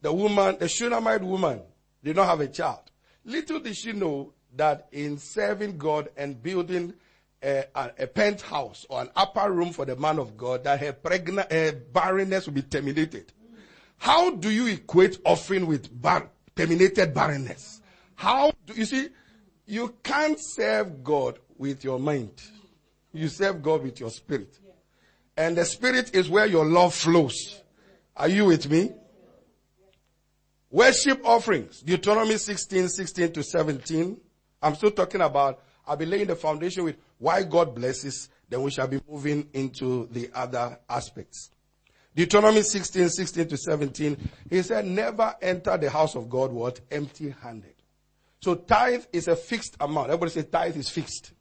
The 0.00 0.12
woman, 0.12 0.56
the 0.58 0.66
Shunammite 0.66 1.22
woman, 1.22 1.62
did 2.02 2.16
not 2.16 2.26
have 2.26 2.40
a 2.40 2.48
child. 2.48 2.80
Little 3.24 3.60
did 3.60 3.76
she 3.76 3.92
know 3.92 4.32
that 4.56 4.88
in 4.90 5.18
serving 5.18 5.78
God 5.78 6.08
and 6.16 6.42
building 6.42 6.94
a, 7.42 7.64
a, 7.74 7.90
a 8.00 8.06
penthouse 8.06 8.86
or 8.88 9.02
an 9.02 9.10
upper 9.16 9.50
room 9.50 9.72
for 9.72 9.84
the 9.84 9.96
man 9.96 10.18
of 10.18 10.36
God, 10.36 10.64
that 10.64 10.80
her 10.80 10.92
pregnant, 10.92 11.52
her 11.52 11.72
barrenness 11.72 12.46
will 12.46 12.54
be 12.54 12.62
terminated. 12.62 13.32
How 13.98 14.30
do 14.30 14.50
you 14.50 14.66
equate 14.66 15.18
offering 15.24 15.66
with 15.66 16.00
bar, 16.00 16.28
terminated 16.56 17.14
barrenness? 17.14 17.80
How 18.14 18.52
do 18.66 18.74
you 18.74 18.84
see? 18.84 19.08
You 19.66 19.94
can't 20.02 20.38
serve 20.40 21.04
God 21.04 21.38
with 21.56 21.84
your 21.84 21.98
mind. 21.98 22.42
You 23.12 23.28
serve 23.28 23.62
God 23.62 23.82
with 23.82 24.00
your 24.00 24.10
spirit. 24.10 24.58
And 25.36 25.56
the 25.56 25.64
spirit 25.64 26.14
is 26.14 26.28
where 26.28 26.46
your 26.46 26.64
love 26.64 26.94
flows. 26.94 27.60
Are 28.16 28.28
you 28.28 28.46
with 28.46 28.70
me? 28.70 28.90
Worship 30.70 31.20
offerings. 31.24 31.80
Deuteronomy 31.80 32.36
16, 32.38 32.88
16 32.88 33.32
to 33.32 33.42
17. 33.42 34.16
I'm 34.62 34.74
still 34.74 34.90
talking 34.90 35.20
about, 35.20 35.60
I'll 35.86 35.96
be 35.96 36.06
laying 36.06 36.26
the 36.26 36.36
foundation 36.36 36.84
with 36.84 36.96
why 37.22 37.44
God 37.44 37.72
blesses, 37.72 38.28
then 38.48 38.62
we 38.62 38.72
shall 38.72 38.88
be 38.88 39.00
moving 39.08 39.48
into 39.52 40.08
the 40.10 40.28
other 40.34 40.76
aspects. 40.90 41.50
Deuteronomy 42.16 42.62
16, 42.62 43.08
16 43.10 43.48
to 43.48 43.56
17. 43.56 44.30
He 44.50 44.60
said, 44.62 44.86
never 44.86 45.32
enter 45.40 45.78
the 45.78 45.88
house 45.88 46.16
of 46.16 46.28
God, 46.28 46.50
what? 46.52 46.80
Empty 46.90 47.32
handed. 47.40 47.74
So 48.40 48.56
tithe 48.56 49.04
is 49.12 49.28
a 49.28 49.36
fixed 49.36 49.76
amount. 49.78 50.08
Everybody 50.08 50.32
say 50.32 50.42
tithe 50.42 50.76
is 50.76 50.88
fixed. 50.88 51.32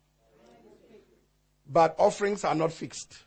But 1.68 1.96
offerings 1.98 2.44
are 2.46 2.54
not 2.54 2.72
fixed. 2.72 3.18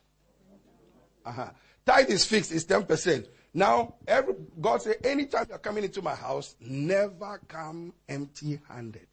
Uh-huh. 1.26 1.50
Tithe 1.84 2.10
is 2.10 2.24
fixed, 2.24 2.52
it's 2.52 2.66
10%. 2.66 3.26
Now, 3.52 3.94
every, 4.06 4.34
God 4.60 4.80
said, 4.80 4.98
anytime 5.02 5.46
you're 5.48 5.58
coming 5.58 5.82
into 5.82 6.02
my 6.02 6.14
house, 6.14 6.54
never 6.60 7.40
come 7.48 7.94
empty 8.08 8.60
handed. 8.68 9.08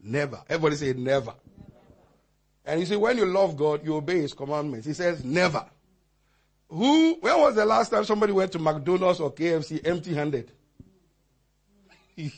Never. 0.00 0.42
Everybody 0.48 0.76
say 0.76 0.92
never. 0.94 1.34
And 2.66 2.80
you 2.80 2.86
see, 2.86 2.96
when 2.96 3.16
you 3.16 3.26
love 3.26 3.56
God, 3.56 3.84
you 3.84 3.94
obey 3.94 4.20
His 4.20 4.34
commandments. 4.34 4.86
He 4.86 4.92
says 4.92 5.24
never. 5.24 5.64
Who, 6.68 7.14
when 7.20 7.40
was 7.40 7.54
the 7.54 7.64
last 7.64 7.90
time 7.90 8.04
somebody 8.04 8.32
went 8.32 8.50
to 8.52 8.58
McDonald's 8.58 9.20
or 9.20 9.32
KFC 9.32 9.86
empty 9.86 10.14
handed? 10.14 10.50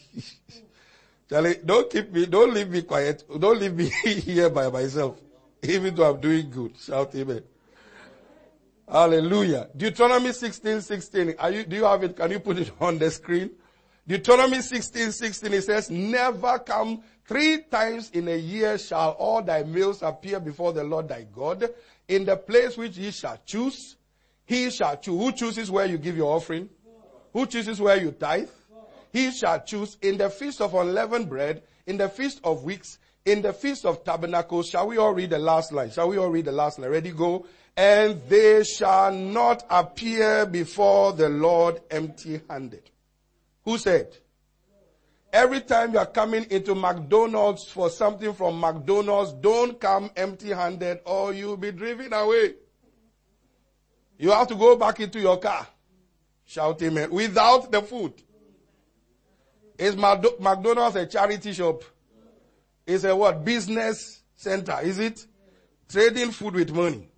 Charlie, 1.31 1.57
don't 1.65 1.91
keep 1.91 2.13
me, 2.13 2.27
don't 2.27 2.53
leave 2.53 2.69
me 2.69 2.83
quiet. 2.83 3.25
Don't 3.39 3.59
leave 3.59 3.75
me 3.75 3.87
here 4.05 4.51
by 4.51 4.69
myself. 4.69 5.19
Even 5.63 5.95
though 5.95 6.11
I'm 6.11 6.21
doing 6.21 6.51
good. 6.51 6.77
Shout 6.79 7.15
amen. 7.15 7.43
Hallelujah. 8.91 9.69
Deuteronomy 9.77 10.33
16, 10.33 10.81
16. 10.81 11.35
Are 11.39 11.51
you, 11.51 11.65
do 11.65 11.77
you 11.77 11.85
have 11.85 12.03
it? 12.03 12.17
Can 12.17 12.31
you 12.31 12.41
put 12.41 12.59
it 12.59 12.71
on 12.81 12.99
the 12.99 13.11
screen? 13.11 13.51
Deuteronomy 14.09 14.63
16, 14.63 15.13
16, 15.13 15.53
it 15.53 15.63
says, 15.65 15.91
never 15.91 16.59
come 16.61 17.03
three 17.27 17.59
times 17.71 18.11
in 18.13 18.27
a 18.29 18.37
year 18.37 18.79
shall 18.79 19.11
all 19.11 19.43
thy 19.43 19.63
males 19.63 20.03
appear 20.03 20.41
before 20.41 20.73
the 20.73 20.83
Lord 20.83 21.09
thy 21.09 21.27
God 21.31 21.69
in 22.09 22.25
the 22.25 22.35
place 22.37 22.79
which 22.79 22.97
he 22.97 23.11
shall 23.11 23.39
choose. 23.45 23.97
He 24.47 24.71
shall 24.71 24.97
choose. 24.97 25.21
Who 25.21 25.33
chooses 25.33 25.71
where 25.71 25.85
you 25.85 25.99
give 25.99 26.17
your 26.17 26.35
offering? 26.35 26.71
Who 27.35 27.45
chooses 27.45 27.83
where 27.83 28.01
you 28.01 28.13
tithe? 28.13 28.49
He 29.13 29.31
shall 29.31 29.61
choose 29.63 29.99
in 30.01 30.17
the 30.17 30.31
feast 30.31 30.63
of 30.63 30.73
unleavened 30.73 31.29
bread, 31.29 31.63
in 31.87 31.99
the 31.99 32.09
feast 32.09 32.41
of 32.45 32.65
weeks, 32.65 32.99
in 33.27 33.43
the 33.43 33.53
feast 33.53 33.85
of 33.85 34.05
tabernacles. 34.05 34.71
Shall 34.71 34.87
we 34.87 34.97
all 34.97 35.13
read 35.13 35.31
the 35.31 35.39
last 35.39 35.71
line? 35.71 35.91
Shall 35.91 36.09
we 36.09 36.17
all 36.17 36.31
read 36.31 36.47
the 36.47 36.53
last 36.53 36.79
line? 36.79 36.91
Ready, 36.91 37.11
go 37.11 37.45
and 37.79 38.21
they 38.29 38.65
shall 38.65 39.13
not 39.13 39.65
appear 39.71 40.45
before 40.47 41.13
the 41.13 41.29
Lord 41.29 41.81
empty 41.93 42.41
handed. 42.51 42.83
Who 43.69 43.77
said? 43.77 44.17
Every 45.31 45.61
time 45.61 45.93
you 45.93 45.99
are 45.99 46.07
coming 46.07 46.47
into 46.49 46.75
McDonald's 46.75 47.65
for 47.65 47.91
something 47.91 48.33
from 48.33 48.59
McDonald's, 48.59 49.35
don't 49.35 49.79
come 49.79 50.11
empty 50.17 50.49
handed 50.49 51.01
or 51.05 51.35
you'll 51.35 51.59
be 51.59 51.71
driven 51.71 52.15
away. 52.15 52.55
You 54.17 54.31
have 54.31 54.49
to 54.49 54.55
go 54.55 54.75
back 54.77 55.01
into 55.01 55.21
your 55.21 55.37
car. 55.39 55.67
Shout 56.47 56.81
amen. 56.81 57.11
Without 57.11 57.71
the 57.71 57.83
food. 57.83 58.15
Is 59.77 59.99
McDonald's 59.99 60.97
a 60.97 61.05
charity 61.05 61.53
shop? 61.53 61.85
It's 62.87 63.05
a 63.05 63.15
what? 63.15 63.45
Business 63.45 64.23
center, 64.35 64.81
is 64.83 64.99
it? 64.99 65.27
Trading 65.91 66.31
food 66.31 66.55
with 66.55 66.75
money. 66.75 67.11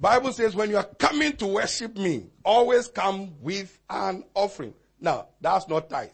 Bible 0.00 0.32
says 0.32 0.56
when 0.56 0.68
you 0.68 0.78
are 0.78 0.90
coming 0.98 1.36
to 1.36 1.46
worship 1.46 1.96
me, 1.96 2.26
always 2.44 2.88
come 2.88 3.40
with 3.40 3.78
an 3.88 4.24
offering. 4.34 4.74
Now, 5.00 5.28
that's 5.40 5.68
not 5.68 5.90
tithe. 5.90 6.10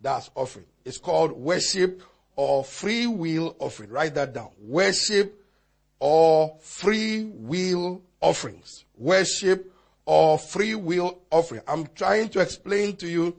That's 0.00 0.30
offering. 0.34 0.66
It's 0.84 0.98
called 0.98 1.32
worship 1.32 2.02
or 2.36 2.64
free 2.64 3.06
will 3.06 3.56
offering. 3.58 3.90
Write 3.90 4.14
that 4.14 4.32
down. 4.32 4.50
Worship 4.60 5.38
or 6.00 6.56
free 6.60 7.24
will 7.24 8.02
offerings. 8.20 8.84
Worship 8.96 9.72
or 10.04 10.38
free 10.38 10.74
will 10.74 11.20
offering. 11.30 11.62
I'm 11.68 11.86
trying 11.94 12.28
to 12.30 12.40
explain 12.40 12.96
to 12.96 13.08
you, 13.08 13.36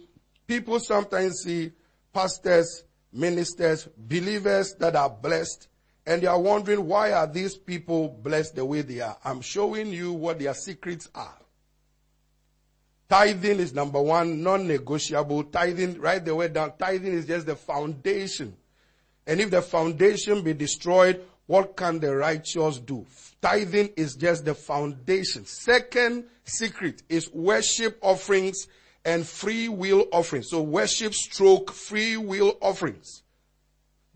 people 0.48 0.80
sometimes 0.80 1.42
see 1.44 1.72
pastors, 2.13 2.84
ministers, 3.12 3.88
believers 3.98 4.75
that 4.80 4.96
are 4.96 5.10
blessed, 5.10 5.68
and 6.06 6.22
they 6.22 6.28
are 6.28 6.40
wondering 6.40 6.86
why 6.86 7.12
are 7.12 7.28
these 7.28 7.58
people 7.58 8.10
blessed 8.10 8.56
the 8.56 8.66
way 8.66 8.82
they 8.82 9.02
are. 9.02 9.18
I'm 9.24 9.42
showing 9.42 9.88
you 9.88 10.13
what 10.13 10.40
their 10.40 10.54
secrets 10.54 11.10
are. 11.16 11.36
Tithing 13.10 13.60
is 13.60 13.74
number 13.74 14.01
one, 14.01 14.41
non-negotiable. 14.41 15.45
Tithing, 15.45 16.00
write 16.00 16.25
the 16.25 16.36
word 16.36 16.53
down. 16.53 16.74
Tithing 16.77 17.13
is 17.13 17.25
just 17.25 17.45
the 17.45 17.55
foundation. 17.55 18.55
And 19.27 19.39
if 19.39 19.51
the 19.51 19.62
foundation 19.62 20.41
be 20.41 20.53
destroyed, 20.53 21.24
what 21.45 21.75
can 21.75 22.00
the 22.00 22.15
righteous 22.15 22.79
do? 22.79 23.05
Tithing 23.41 23.91
is 23.98 24.15
just 24.15 24.45
the 24.45 24.55
foundation. 24.55 25.45
Second 25.45 26.25
secret 26.45 27.03
is 27.10 27.31
worship 27.31 27.98
offerings 28.01 28.67
and 29.05 29.27
free 29.27 29.67
will 29.67 30.07
offerings. 30.12 30.50
So 30.50 30.62
worship 30.62 31.13
stroke 31.13 31.72
free 31.72 32.17
will 32.17 32.57
offerings. 32.62 33.24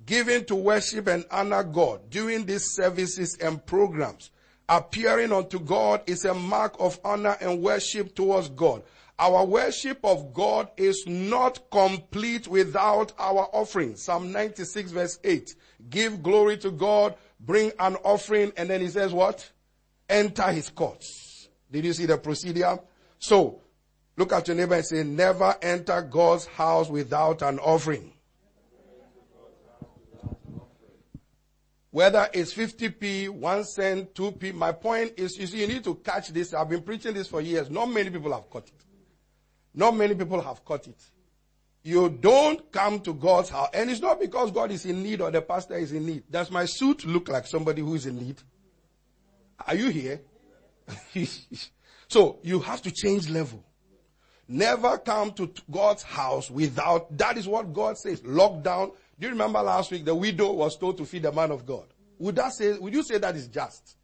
Giving 0.06 0.46
to 0.46 0.56
worship 0.56 1.08
and 1.08 1.26
honor 1.30 1.64
God 1.64 2.10
during 2.10 2.46
these 2.46 2.74
services 2.74 3.38
and 3.42 3.64
programs 3.66 4.32
appearing 4.70 5.32
unto 5.32 5.60
God 5.60 6.02
is 6.08 6.26
a 6.26 6.34
mark 6.34 6.76
of 6.80 7.00
honor 7.04 7.38
and 7.40 7.62
worship 7.62 8.16
towards 8.16 8.50
God. 8.50 8.84
Our 9.20 9.46
worship 9.46 10.00
of 10.04 10.34
God 10.34 10.70
is 10.78 11.06
not 11.08 11.72
complete 11.72 12.48
without 12.48 13.14
our 13.18 13.50
offering. 13.52 13.96
Psalm 13.96 14.32
96 14.32 14.92
verse 14.92 15.20
8. 15.24 15.56
Give 15.90 16.22
glory 16.22 16.58
to 16.58 16.72
God, 16.72 17.16
bring 17.40 17.72
an 17.80 17.96
offering, 17.98 18.52
and 18.58 18.70
then 18.70 18.82
he 18.82 18.90
says 18.90 19.14
what? 19.14 19.50
Enter 20.10 20.52
his 20.52 20.70
courts. 20.70 21.50
Did 21.72 21.86
you 21.86 21.94
see 21.94 22.06
the 22.06 22.18
procedure? 22.18 22.80
So, 23.20 23.62
look 24.16 24.32
at 24.34 24.48
your 24.48 24.56
neighbor 24.56 24.76
and 24.76 24.86
say, 24.86 25.04
never 25.04 25.56
enter 25.62 26.02
God's 26.02 26.46
house 26.46 26.90
without 26.90 27.42
an 27.42 27.60
offering. 27.60 28.14
Whether 31.98 32.30
it's 32.32 32.54
50p, 32.54 33.28
1 33.28 33.64
cent, 33.64 34.14
2p, 34.14 34.54
my 34.54 34.72
point 34.72 35.14
is, 35.18 35.36
you 35.36 35.48
see, 35.48 35.62
you 35.62 35.68
need 35.68 35.84
to 35.86 35.96
catch 35.96 36.28
this. 36.28 36.54
I've 36.54 36.70
been 36.70 36.84
preaching 36.84 37.16
this 37.16 37.28
for 37.28 37.42
years. 37.42 37.72
Not 37.72 37.88
many 37.88 38.12
people 38.12 38.32
have 38.34 38.48
caught 38.52 38.68
it. 38.68 38.86
Not 39.74 39.96
many 39.96 40.14
people 40.14 40.40
have 40.40 40.64
caught 40.64 40.86
it. 40.86 41.04
You 41.82 42.10
don't 42.10 42.72
come 42.72 43.00
to 43.00 43.16
God's 43.16 43.50
house, 43.50 43.70
and 43.74 43.90
it's 43.90 44.00
not 44.00 44.20
because 44.20 44.52
God 44.52 44.70
is 44.70 44.86
in 44.86 45.02
need 45.02 45.22
or 45.22 45.32
the 45.32 45.42
pastor 45.42 45.74
is 45.74 45.92
in 45.92 46.06
need. 46.06 46.26
Does 46.30 46.52
my 46.52 46.66
suit 46.66 47.04
look 47.04 47.30
like 47.30 47.48
somebody 47.48 47.82
who 47.82 47.96
is 47.96 48.06
in 48.06 48.18
need? 48.18 48.38
Are 49.66 49.74
you 49.74 49.90
here? 49.90 50.22
so 52.08 52.38
you 52.44 52.60
have 52.60 52.84
to 52.84 52.92
change 52.92 53.28
level. 53.28 53.66
Never 54.48 55.00
come 55.00 55.32
to 55.32 55.52
God's 55.72 56.04
house 56.04 56.52
without, 56.52 57.18
that 57.18 57.40
is 57.40 57.48
what 57.48 57.74
God 57.74 57.98
says. 57.98 58.22
Lockdown, 58.22 58.92
do 59.20 59.28
you 59.28 59.32
remember 59.32 59.62
last 59.62 59.92
week 59.92 60.06
the 60.06 60.14
widow 60.14 60.52
was 60.52 60.78
told 60.78 60.98
to 60.98 61.06
feed 61.06 61.24
the 61.24 61.32
man 61.32 61.52
of 61.52 61.66
God? 61.66 61.86
Would 62.20 62.36
that 62.36 62.54
say, 62.54 62.78
would 62.78 62.94
you 62.94 63.04
say 63.04 63.18
that 63.18 63.36
is 63.36 63.48
just? 63.48 63.96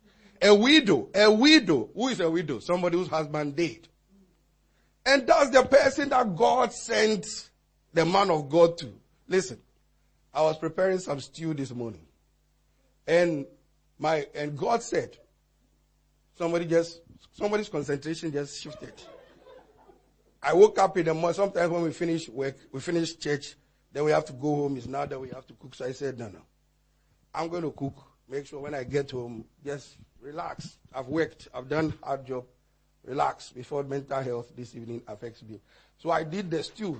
A 0.42 0.54
widow, 0.54 1.10
a 1.14 1.32
widow, 1.32 1.90
who 1.94 2.10
is 2.10 2.20
a 2.20 2.30
widow? 2.30 2.60
Somebody 2.60 2.98
whose 2.98 3.08
husband 3.08 3.56
died. 3.56 3.88
And 5.06 5.28
that's 5.28 5.50
the 5.50 5.64
person 5.64 6.10
that 6.10 6.36
God 6.36 6.74
sent 6.74 7.26
the 7.94 8.06
man 8.06 8.30
of 8.30 8.50
God 8.50 8.78
to. 8.80 8.92
Listen, 9.28 9.60
I 10.34 10.42
was 10.42 10.58
preparing 10.58 11.00
some 11.00 11.20
stew 11.20 11.54
this 11.54 11.72
morning. 11.72 12.06
And 13.06 13.46
my, 14.00 14.26
and 14.34 14.58
God 14.58 14.82
said, 14.82 15.18
somebody 16.38 16.66
just, 16.66 17.02
somebody's 17.34 17.70
concentration 17.70 18.32
just 18.32 18.62
shifted. 18.62 18.94
I 20.42 20.54
woke 20.54 20.78
up 20.80 20.98
in 20.98 21.06
the 21.06 21.14
morning, 21.14 21.36
sometimes 21.36 21.72
when 21.72 21.84
we 21.84 21.92
finish 21.92 22.28
work, 22.28 22.58
we 22.72 22.80
finish 22.80 23.18
church, 23.18 23.56
then 23.94 24.04
we 24.04 24.12
have 24.12 24.26
to 24.26 24.34
go 24.34 24.56
home. 24.56 24.76
It's 24.76 24.88
now 24.88 25.06
that 25.06 25.20
we 25.20 25.30
have 25.30 25.46
to 25.48 25.54
cook. 25.54 25.76
So 25.76 25.86
I 25.86 25.92
said, 25.92 26.20
no, 26.20 26.28
no. 26.28 26.42
I'm 27.34 27.48
going 27.48 27.64
to 27.64 27.72
cook. 27.72 27.96
Make 28.28 28.48
sure 28.48 28.60
when 28.60 28.74
I 28.74 28.84
get 28.84 29.12
home, 29.12 29.46
just 29.64 29.98
relax. 30.20 30.78
I've 30.94 31.08
worked. 31.08 31.48
I've 31.54 31.70
done 31.70 31.94
hard 32.04 32.26
job. 32.26 32.46
Relax 33.06 33.52
before 33.52 33.84
mental 33.84 34.22
health 34.22 34.56
this 34.56 34.76
evening 34.76 35.04
affects 35.08 35.44
me. 35.44 35.60
So 35.98 36.10
I 36.10 36.24
did 36.24 36.50
the 36.50 36.64
stew. 36.64 37.00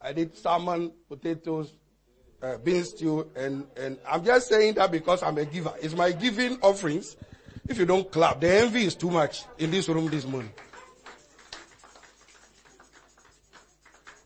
I 0.00 0.12
did 0.12 0.36
salmon, 0.36 0.92
potatoes, 1.08 1.74
uh, 2.42 2.56
bean 2.58 2.84
stew, 2.84 3.28
and, 3.34 3.66
and 3.76 3.98
I'm 4.08 4.24
just 4.24 4.48
saying 4.48 4.74
that 4.74 4.90
because 4.90 5.22
I'm 5.22 5.36
a 5.38 5.44
giver. 5.44 5.74
It's 5.82 5.94
my 5.94 6.12
giving 6.12 6.58
offerings. 6.62 7.16
If 7.68 7.78
you 7.78 7.84
don't 7.84 8.10
clap, 8.10 8.40
the 8.40 8.48
envy 8.48 8.84
is 8.84 8.94
too 8.94 9.10
much 9.10 9.44
in 9.58 9.70
this 9.70 9.88
room 9.88 10.08
this 10.08 10.24
morning. 10.24 10.52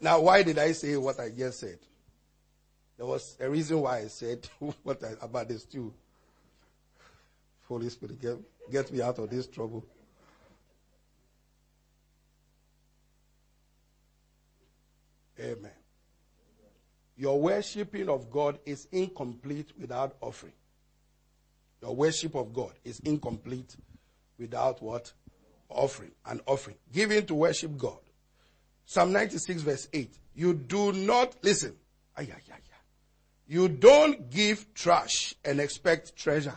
Now, 0.03 0.19
why 0.19 0.43
did 0.43 0.59
I 0.59 0.73
say 0.73 0.97
what 0.97 1.21
I 1.21 1.31
just 1.31 1.61
said? 1.61 1.79
There 2.97 3.07
was 3.07 3.37
a 3.38 3.49
reason 3.49 3.81
why 3.81 3.99
I 3.99 4.09
said 4.09 4.49
what 4.83 5.03
I, 5.03 5.12
about 5.25 5.49
this 5.49 5.65
too. 5.65 5.95
Holy 7.69 7.88
Spirit, 7.88 8.21
get, 8.21 8.37
get 8.71 8.93
me 8.93 9.01
out 9.01 9.21
of 9.21 9.31
this 9.31 9.47
trouble. 9.47 9.87
Amen. 15.38 15.71
Your 17.17 17.41
worshipping 17.41 18.09
of 18.09 18.29
God 18.29 18.59
is 18.67 18.88
incomplete 18.91 19.71
without 19.81 20.17
offering. 20.21 20.53
Your 21.81 21.95
worship 21.95 22.35
of 22.35 22.53
God 22.53 22.73
is 22.85 22.99
incomplete 23.01 23.77
without 24.37 24.83
what? 24.83 25.12
Offering. 25.69 26.11
An 26.27 26.41
offering. 26.47 26.77
Giving 26.93 27.25
to 27.27 27.35
worship 27.35 27.79
God 27.79 27.99
Psalm 28.85 29.12
96 29.12 29.62
verse 29.62 29.88
8. 29.92 30.12
You 30.35 30.55
do 30.55 30.92
not, 30.92 31.37
listen. 31.42 31.77
You 33.47 33.68
don't 33.68 34.31
give 34.31 34.73
trash 34.75 35.35
and 35.45 35.61
expect 35.61 36.16
treasure. 36.16 36.57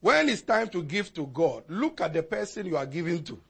When 0.00 0.28
it's 0.28 0.42
time 0.42 0.68
to 0.68 0.82
give 0.82 1.12
to 1.14 1.26
God, 1.26 1.64
look 1.68 2.00
at 2.00 2.12
the 2.12 2.22
person 2.22 2.66
you 2.66 2.76
are 2.76 2.86
giving 2.86 3.24
to. 3.24 3.40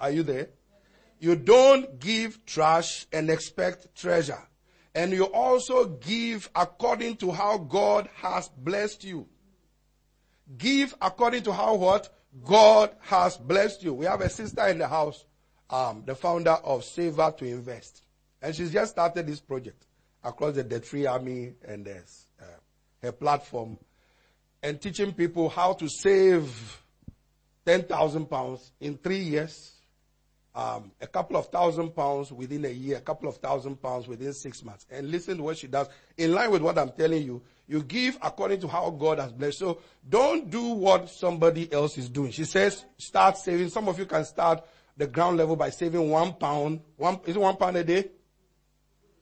Are 0.00 0.10
you 0.10 0.22
there? 0.22 0.48
You 1.18 1.36
don't 1.36 2.00
give 2.00 2.44
trash 2.46 3.06
and 3.12 3.28
expect 3.30 3.94
treasure. 3.94 4.42
And 4.94 5.12
you 5.12 5.24
also 5.24 5.84
give 5.84 6.48
according 6.54 7.16
to 7.18 7.30
how 7.30 7.58
God 7.58 8.08
has 8.16 8.48
blessed 8.48 9.04
you. 9.04 9.28
Give 10.58 10.94
according 11.00 11.42
to 11.44 11.52
how 11.52 11.74
what? 11.74 12.14
God 12.44 12.94
has 13.00 13.36
blessed 13.36 13.82
you. 13.82 13.94
We 13.94 14.06
have 14.06 14.20
a 14.20 14.28
sister 14.28 14.66
in 14.68 14.78
the 14.78 14.88
house, 14.88 15.24
um, 15.68 16.04
the 16.06 16.14
founder 16.14 16.50
of 16.50 16.84
Saver 16.84 17.34
to 17.38 17.44
Invest. 17.44 18.02
And 18.42 18.54
she's 18.54 18.72
just 18.72 18.92
started 18.92 19.26
this 19.26 19.40
project 19.40 19.86
across 20.22 20.54
the 20.54 20.80
Free 20.80 21.06
Army 21.06 21.54
and 21.66 21.86
uh, 21.88 22.44
her 23.02 23.12
platform 23.12 23.78
and 24.62 24.80
teaching 24.80 25.12
people 25.12 25.48
how 25.48 25.72
to 25.74 25.88
save 25.88 26.82
10,000 27.66 28.26
pounds 28.26 28.72
in 28.80 28.96
three 28.98 29.20
years, 29.20 29.72
um, 30.54 30.90
a 31.00 31.06
couple 31.06 31.36
of 31.36 31.46
thousand 31.46 31.90
pounds 31.90 32.32
within 32.32 32.64
a 32.64 32.70
year, 32.70 32.96
a 32.96 33.00
couple 33.00 33.28
of 33.28 33.36
thousand 33.36 33.80
pounds 33.80 34.08
within 34.08 34.32
six 34.32 34.64
months. 34.64 34.86
And 34.90 35.10
listen 35.10 35.36
to 35.36 35.42
what 35.44 35.58
she 35.58 35.68
does. 35.68 35.88
In 36.16 36.32
line 36.32 36.50
with 36.50 36.62
what 36.62 36.78
I'm 36.78 36.90
telling 36.90 37.22
you, 37.24 37.40
you 37.68 37.82
give 37.84 38.18
according 38.20 38.60
to 38.62 38.68
how 38.68 38.90
God 38.90 39.20
has 39.20 39.32
blessed. 39.32 39.58
So 39.58 39.78
don't 40.08 40.50
do 40.50 40.70
what 40.70 41.08
somebody 41.08 41.72
else 41.72 41.96
is 41.98 42.08
doing. 42.08 42.32
She 42.32 42.44
says, 42.44 42.84
start 42.98 43.38
saving. 43.38 43.68
Some 43.68 43.88
of 43.88 43.98
you 43.98 44.06
can 44.06 44.24
start 44.24 44.64
the 44.96 45.06
ground 45.06 45.36
level 45.36 45.54
by 45.54 45.70
saving 45.70 46.10
one 46.10 46.34
pound. 46.34 46.80
One, 46.96 47.20
is 47.26 47.36
it 47.36 47.40
one 47.40 47.56
pound 47.56 47.76
a 47.76 47.84
day? 47.84 48.10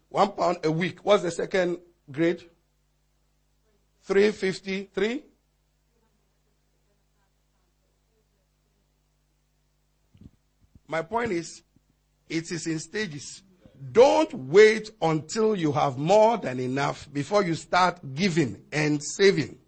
One 0.09 0.33
pound 0.33 0.59
a 0.65 0.73
week. 0.73 1.05
What's 1.05 1.23
the 1.23 1.31
second 1.31 1.79
grade? 2.11 2.43
353? 4.05 5.23
My 10.89 11.03
point 11.03 11.33
is, 11.33 11.63
it 12.29 12.51
is 12.51 12.67
in 12.67 12.79
stages. 12.79 13.43
Don't 13.93 14.33
wait 14.33 14.91
until 15.01 15.55
you 15.55 15.71
have 15.73 15.99
more 15.99 16.39
than 16.39 16.59
enough 16.59 17.09
before 17.13 17.45
you 17.45 17.55
start 17.55 18.01
giving 18.15 18.63
and 18.73 19.03
saving. 19.03 19.59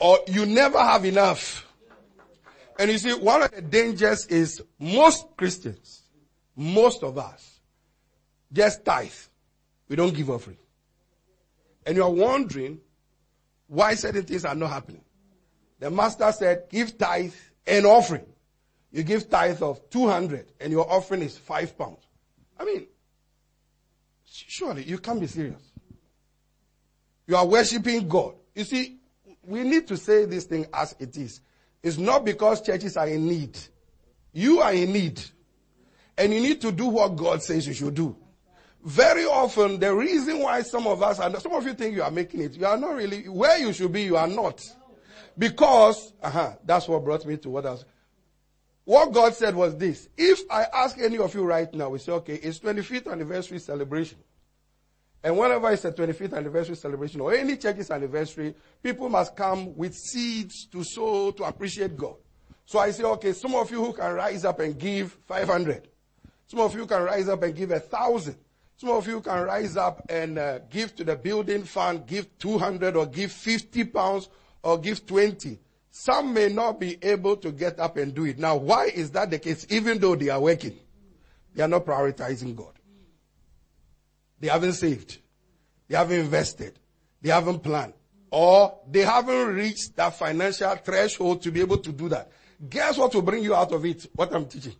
Or 0.00 0.18
you 0.26 0.44
never 0.44 0.78
have 0.78 1.04
enough. 1.04 1.64
And 2.78 2.90
you 2.90 2.98
see, 2.98 3.14
one 3.14 3.44
of 3.44 3.52
the 3.52 3.62
dangers 3.62 4.26
is 4.26 4.60
most 4.78 5.24
Christians, 5.36 6.02
most 6.54 7.02
of 7.02 7.16
us, 7.16 7.60
just 8.52 8.84
tithe. 8.84 9.10
We 9.88 9.96
don't 9.96 10.14
give 10.14 10.28
offering. 10.28 10.58
And 11.86 11.96
you 11.96 12.02
are 12.02 12.10
wondering 12.10 12.80
why 13.68 13.94
certain 13.94 14.24
things 14.24 14.44
are 14.44 14.54
not 14.54 14.70
happening. 14.70 15.02
The 15.78 15.90
master 15.90 16.30
said, 16.32 16.64
give 16.68 16.98
tithe 16.98 17.32
and 17.66 17.86
offering. 17.86 18.26
You 18.96 19.02
give 19.02 19.28
tithe 19.28 19.60
of 19.60 19.90
200 19.90 20.52
and 20.58 20.72
your 20.72 20.90
offering 20.90 21.20
is 21.20 21.36
5 21.36 21.76
pounds. 21.76 21.98
I 22.58 22.64
mean, 22.64 22.86
surely 24.24 24.84
you 24.84 24.96
can't 24.96 25.20
be 25.20 25.26
serious. 25.26 25.60
You 27.26 27.36
are 27.36 27.44
worshiping 27.44 28.08
God. 28.08 28.36
You 28.54 28.64
see, 28.64 28.96
we 29.44 29.64
need 29.64 29.86
to 29.88 29.98
say 29.98 30.24
this 30.24 30.44
thing 30.44 30.64
as 30.72 30.96
it 30.98 31.14
is. 31.18 31.42
It's 31.82 31.98
not 31.98 32.24
because 32.24 32.62
churches 32.62 32.96
are 32.96 33.06
in 33.06 33.28
need. 33.28 33.58
You 34.32 34.60
are 34.60 34.72
in 34.72 34.94
need. 34.94 35.20
And 36.16 36.32
you 36.32 36.40
need 36.40 36.62
to 36.62 36.72
do 36.72 36.86
what 36.86 37.16
God 37.16 37.42
says 37.42 37.68
you 37.68 37.74
should 37.74 37.94
do. 37.94 38.16
Very 38.82 39.26
often, 39.26 39.78
the 39.78 39.94
reason 39.94 40.38
why 40.38 40.62
some 40.62 40.86
of 40.86 41.02
us, 41.02 41.18
and 41.18 41.36
some 41.42 41.52
of 41.52 41.66
you 41.66 41.74
think 41.74 41.96
you 41.96 42.02
are 42.02 42.10
making 42.10 42.40
it, 42.40 42.54
you 42.54 42.64
are 42.64 42.78
not 42.78 42.94
really, 42.94 43.28
where 43.28 43.58
you 43.58 43.74
should 43.74 43.92
be, 43.92 44.04
you 44.04 44.16
are 44.16 44.26
not. 44.26 44.62
Because, 45.36 46.14
uh-huh, 46.22 46.54
that's 46.64 46.88
what 46.88 47.04
brought 47.04 47.26
me 47.26 47.36
to 47.36 47.50
what 47.50 47.66
else. 47.66 47.84
What 48.86 49.12
God 49.12 49.34
said 49.34 49.56
was 49.56 49.76
this. 49.76 50.08
If 50.16 50.42
I 50.48 50.64
ask 50.72 50.96
any 50.98 51.18
of 51.18 51.34
you 51.34 51.42
right 51.42 51.72
now, 51.74 51.88
we 51.88 51.98
say, 51.98 52.12
okay, 52.12 52.34
it's 52.34 52.60
25th 52.60 53.10
anniversary 53.10 53.58
celebration. 53.58 54.18
And 55.24 55.36
whenever 55.36 55.72
it's 55.72 55.84
a 55.84 55.90
25th 55.90 56.34
anniversary 56.34 56.76
celebration 56.76 57.20
or 57.20 57.34
any 57.34 57.56
church's 57.56 57.90
anniversary, 57.90 58.54
people 58.84 59.08
must 59.08 59.34
come 59.34 59.76
with 59.76 59.92
seeds 59.92 60.66
to 60.66 60.84
sow 60.84 61.32
to 61.32 61.42
appreciate 61.42 61.96
God. 61.96 62.14
So 62.64 62.78
I 62.78 62.92
say, 62.92 63.02
okay, 63.02 63.32
some 63.32 63.56
of 63.56 63.68
you 63.72 63.84
who 63.84 63.92
can 63.92 64.14
rise 64.14 64.44
up 64.44 64.60
and 64.60 64.78
give 64.78 65.18
500. 65.26 65.88
Some 66.46 66.60
of 66.60 66.72
you 66.76 66.86
can 66.86 67.02
rise 67.02 67.28
up 67.28 67.42
and 67.42 67.56
give 67.56 67.72
a 67.72 67.80
thousand. 67.80 68.36
Some 68.76 68.90
of 68.90 69.08
you 69.08 69.20
can 69.20 69.42
rise 69.42 69.76
up 69.76 70.06
and 70.08 70.38
uh, 70.38 70.60
give 70.70 70.94
to 70.94 71.02
the 71.02 71.16
building 71.16 71.64
fund, 71.64 72.06
give 72.06 72.38
200 72.38 72.94
or 72.94 73.06
give 73.06 73.32
50 73.32 73.82
pounds 73.86 74.28
or 74.62 74.78
give 74.78 75.04
20. 75.04 75.58
Some 75.98 76.34
may 76.34 76.48
not 76.48 76.78
be 76.78 76.98
able 77.00 77.38
to 77.38 77.50
get 77.50 77.80
up 77.80 77.96
and 77.96 78.14
do 78.14 78.26
it. 78.26 78.38
Now, 78.38 78.56
why 78.56 78.84
is 78.84 79.12
that 79.12 79.30
the 79.30 79.38
case? 79.38 79.66
Even 79.70 79.98
though 79.98 80.14
they 80.14 80.28
are 80.28 80.38
working, 80.38 80.78
they 81.54 81.62
are 81.62 81.68
not 81.68 81.86
prioritizing 81.86 82.54
God. 82.54 82.74
They 84.38 84.48
haven't 84.48 84.74
saved. 84.74 85.16
They 85.88 85.96
haven't 85.96 86.20
invested. 86.20 86.78
They 87.22 87.30
haven't 87.30 87.60
planned. 87.60 87.94
Or 88.30 88.78
they 88.90 89.00
haven't 89.00 89.54
reached 89.54 89.96
that 89.96 90.18
financial 90.18 90.76
threshold 90.76 91.40
to 91.42 91.50
be 91.50 91.62
able 91.62 91.78
to 91.78 91.92
do 91.92 92.10
that. 92.10 92.30
Guess 92.68 92.98
what 92.98 93.14
will 93.14 93.22
bring 93.22 93.42
you 93.42 93.54
out 93.54 93.72
of 93.72 93.86
it? 93.86 94.06
What 94.14 94.34
I'm 94.34 94.44
teaching. 94.44 94.74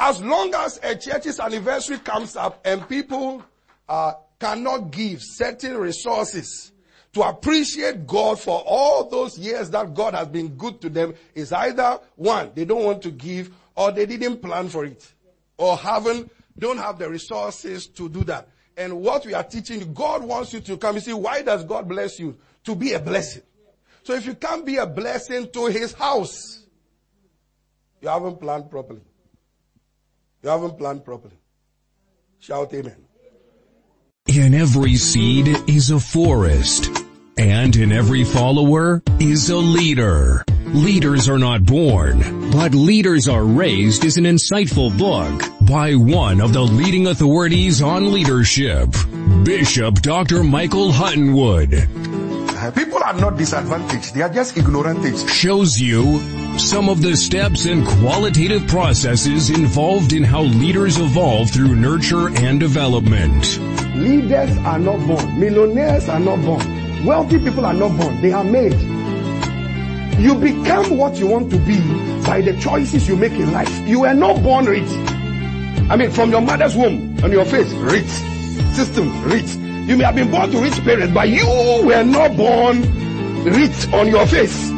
As 0.00 0.20
long 0.20 0.52
as 0.52 0.80
a 0.82 0.96
church's 0.96 1.38
anniversary 1.38 1.98
comes 1.98 2.34
up 2.34 2.60
and 2.64 2.88
people 2.88 3.44
uh, 3.88 4.14
cannot 4.40 4.90
give 4.90 5.20
certain 5.22 5.78
resources 5.78 6.72
to 7.12 7.22
appreciate 7.22 8.06
God 8.06 8.38
for 8.38 8.62
all 8.66 9.08
those 9.08 9.38
years 9.38 9.70
that 9.70 9.94
God 9.94 10.14
has 10.14 10.28
been 10.28 10.48
good 10.56 10.80
to 10.82 10.88
them, 10.88 11.14
is 11.34 11.52
either 11.52 11.98
one, 12.16 12.52
they 12.54 12.64
don't 12.64 12.84
want 12.84 13.02
to 13.02 13.10
give, 13.10 13.50
or 13.74 13.90
they 13.90 14.06
didn't 14.06 14.38
plan 14.38 14.68
for 14.68 14.84
it, 14.84 15.12
or 15.56 15.76
haven't 15.76 16.30
don't 16.58 16.78
have 16.78 16.98
the 16.98 17.08
resources 17.08 17.86
to 17.86 18.08
do 18.08 18.22
that. 18.24 18.48
And 18.76 19.00
what 19.00 19.26
we 19.26 19.34
are 19.34 19.42
teaching, 19.42 19.92
God 19.92 20.22
wants 20.22 20.52
you 20.52 20.60
to 20.60 20.76
come. 20.76 20.96
You 20.96 21.00
see, 21.00 21.12
why 21.12 21.42
does 21.42 21.64
God 21.64 21.88
bless 21.88 22.18
you? 22.18 22.38
To 22.64 22.74
be 22.74 22.92
a 22.92 23.00
blessing. 23.00 23.42
So 24.02 24.14
if 24.14 24.26
you 24.26 24.34
can't 24.34 24.64
be 24.64 24.76
a 24.76 24.86
blessing 24.86 25.50
to 25.52 25.66
his 25.66 25.92
house, 25.92 26.66
you 28.00 28.08
haven't 28.08 28.40
planned 28.40 28.70
properly. 28.70 29.02
You 30.42 30.50
haven't 30.50 30.78
planned 30.78 31.04
properly. 31.04 31.36
Shout 32.38 32.72
amen. 32.72 32.96
In 34.26 34.54
every 34.54 34.96
seed 34.96 35.48
is 35.68 35.90
a 35.90 36.00
forest, 36.00 36.90
and 37.40 37.74
in 37.74 37.90
every 37.90 38.22
follower 38.22 39.02
is 39.18 39.48
a 39.48 39.56
leader. 39.56 40.44
Leaders 40.74 41.26
are 41.26 41.38
not 41.38 41.64
born, 41.64 42.50
but 42.50 42.74
leaders 42.74 43.28
are 43.28 43.44
raised 43.44 44.04
is 44.04 44.18
an 44.18 44.24
insightful 44.24 44.96
book 44.98 45.42
by 45.66 45.94
one 45.94 46.42
of 46.42 46.52
the 46.52 46.60
leading 46.60 47.06
authorities 47.06 47.80
on 47.80 48.12
leadership, 48.12 48.90
Bishop 49.42 49.94
Dr. 50.02 50.44
Michael 50.44 50.92
Huttonwood. 50.92 51.88
Uh, 52.58 52.70
people 52.72 53.02
are 53.02 53.14
not 53.14 53.38
disadvantaged, 53.38 54.14
they 54.14 54.20
are 54.20 54.28
just 54.28 54.58
ignorant. 54.58 55.00
Shows 55.30 55.80
you 55.80 56.20
some 56.58 56.90
of 56.90 57.00
the 57.00 57.16
steps 57.16 57.64
and 57.64 57.86
qualitative 57.86 58.68
processes 58.68 59.48
involved 59.48 60.12
in 60.12 60.24
how 60.24 60.42
leaders 60.42 60.98
evolve 60.98 61.50
through 61.50 61.74
nurture 61.74 62.28
and 62.28 62.60
development. 62.60 63.58
Leaders 63.96 64.54
are 64.58 64.78
not 64.78 65.00
born. 65.06 65.40
Millionaires 65.40 66.06
are 66.10 66.20
not 66.20 66.42
born. 66.42 66.79
Wealthy 67.04 67.38
people 67.38 67.64
are 67.64 67.72
not 67.72 67.96
born. 67.98 68.20
They 68.20 68.32
are 68.32 68.44
made. 68.44 68.78
You 70.20 70.34
become 70.34 70.98
what 70.98 71.16
you 71.16 71.28
want 71.28 71.50
to 71.50 71.58
be 71.58 71.78
by 72.26 72.42
the 72.42 72.54
choices 72.60 73.08
you 73.08 73.16
make 73.16 73.32
in 73.32 73.52
life. 73.52 73.70
You 73.88 74.00
were 74.00 74.12
not 74.12 74.42
born 74.42 74.66
rich. 74.66 74.90
I 75.90 75.96
mean, 75.96 76.10
from 76.10 76.30
your 76.30 76.42
mother's 76.42 76.76
womb, 76.76 77.18
on 77.24 77.32
your 77.32 77.44
face, 77.46 77.72
rich. 77.72 78.06
System, 78.74 79.24
rich. 79.24 79.48
You 79.88 79.96
may 79.96 80.04
have 80.04 80.14
been 80.14 80.30
born 80.30 80.50
to 80.50 80.58
rich 80.58 80.74
parents, 80.84 81.14
but 81.14 81.28
you 81.30 81.46
were 81.84 82.04
not 82.04 82.36
born 82.36 82.82
rich 83.44 83.88
on 83.94 84.08
your 84.08 84.26
face. 84.26 84.68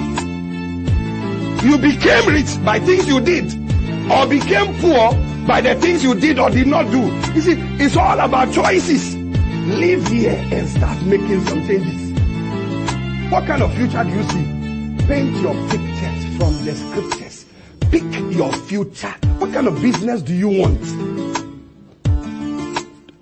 You 1.65 1.77
became 1.79 2.29
rich 2.29 2.65
by 2.65 2.79
things 2.81 3.07
you 3.09 3.21
did, 3.21 3.53
or 4.11 4.27
became 4.27 4.75
poor 4.81 5.13
by 5.47 5.61
the 5.61 5.75
things 5.81 6.05
you 6.05 6.15
did 6.15 6.39
or 6.39 6.51
did 6.51 6.69
not 6.69 6.91
do. 6.91 7.01
You 7.35 7.41
see, 7.41 7.57
it's 7.83 7.97
all 7.97 8.19
about 8.19 8.53
choices. 8.53 9.17
Live 9.17 10.07
here 10.07 10.41
and 10.53 10.69
start 10.69 11.03
making 11.03 11.45
some 11.47 11.67
changes. 11.67 12.02
What 13.33 13.47
kind 13.47 13.63
of 13.63 13.73
future 13.75 14.05
do 14.05 14.11
you 14.11 14.23
see? 14.25 15.07
Paint 15.07 15.37
your 15.41 15.55
pictures 15.71 16.37
from 16.37 16.65
the 16.67 16.75
scriptures. 16.75 17.47
Pick 17.91 18.03
your 18.37 18.53
future. 18.53 19.15
What 19.39 19.55
kind 19.55 19.69
of 19.69 19.81
business 19.81 20.21
do 20.21 20.35
you 20.35 20.49
want? 20.51 20.79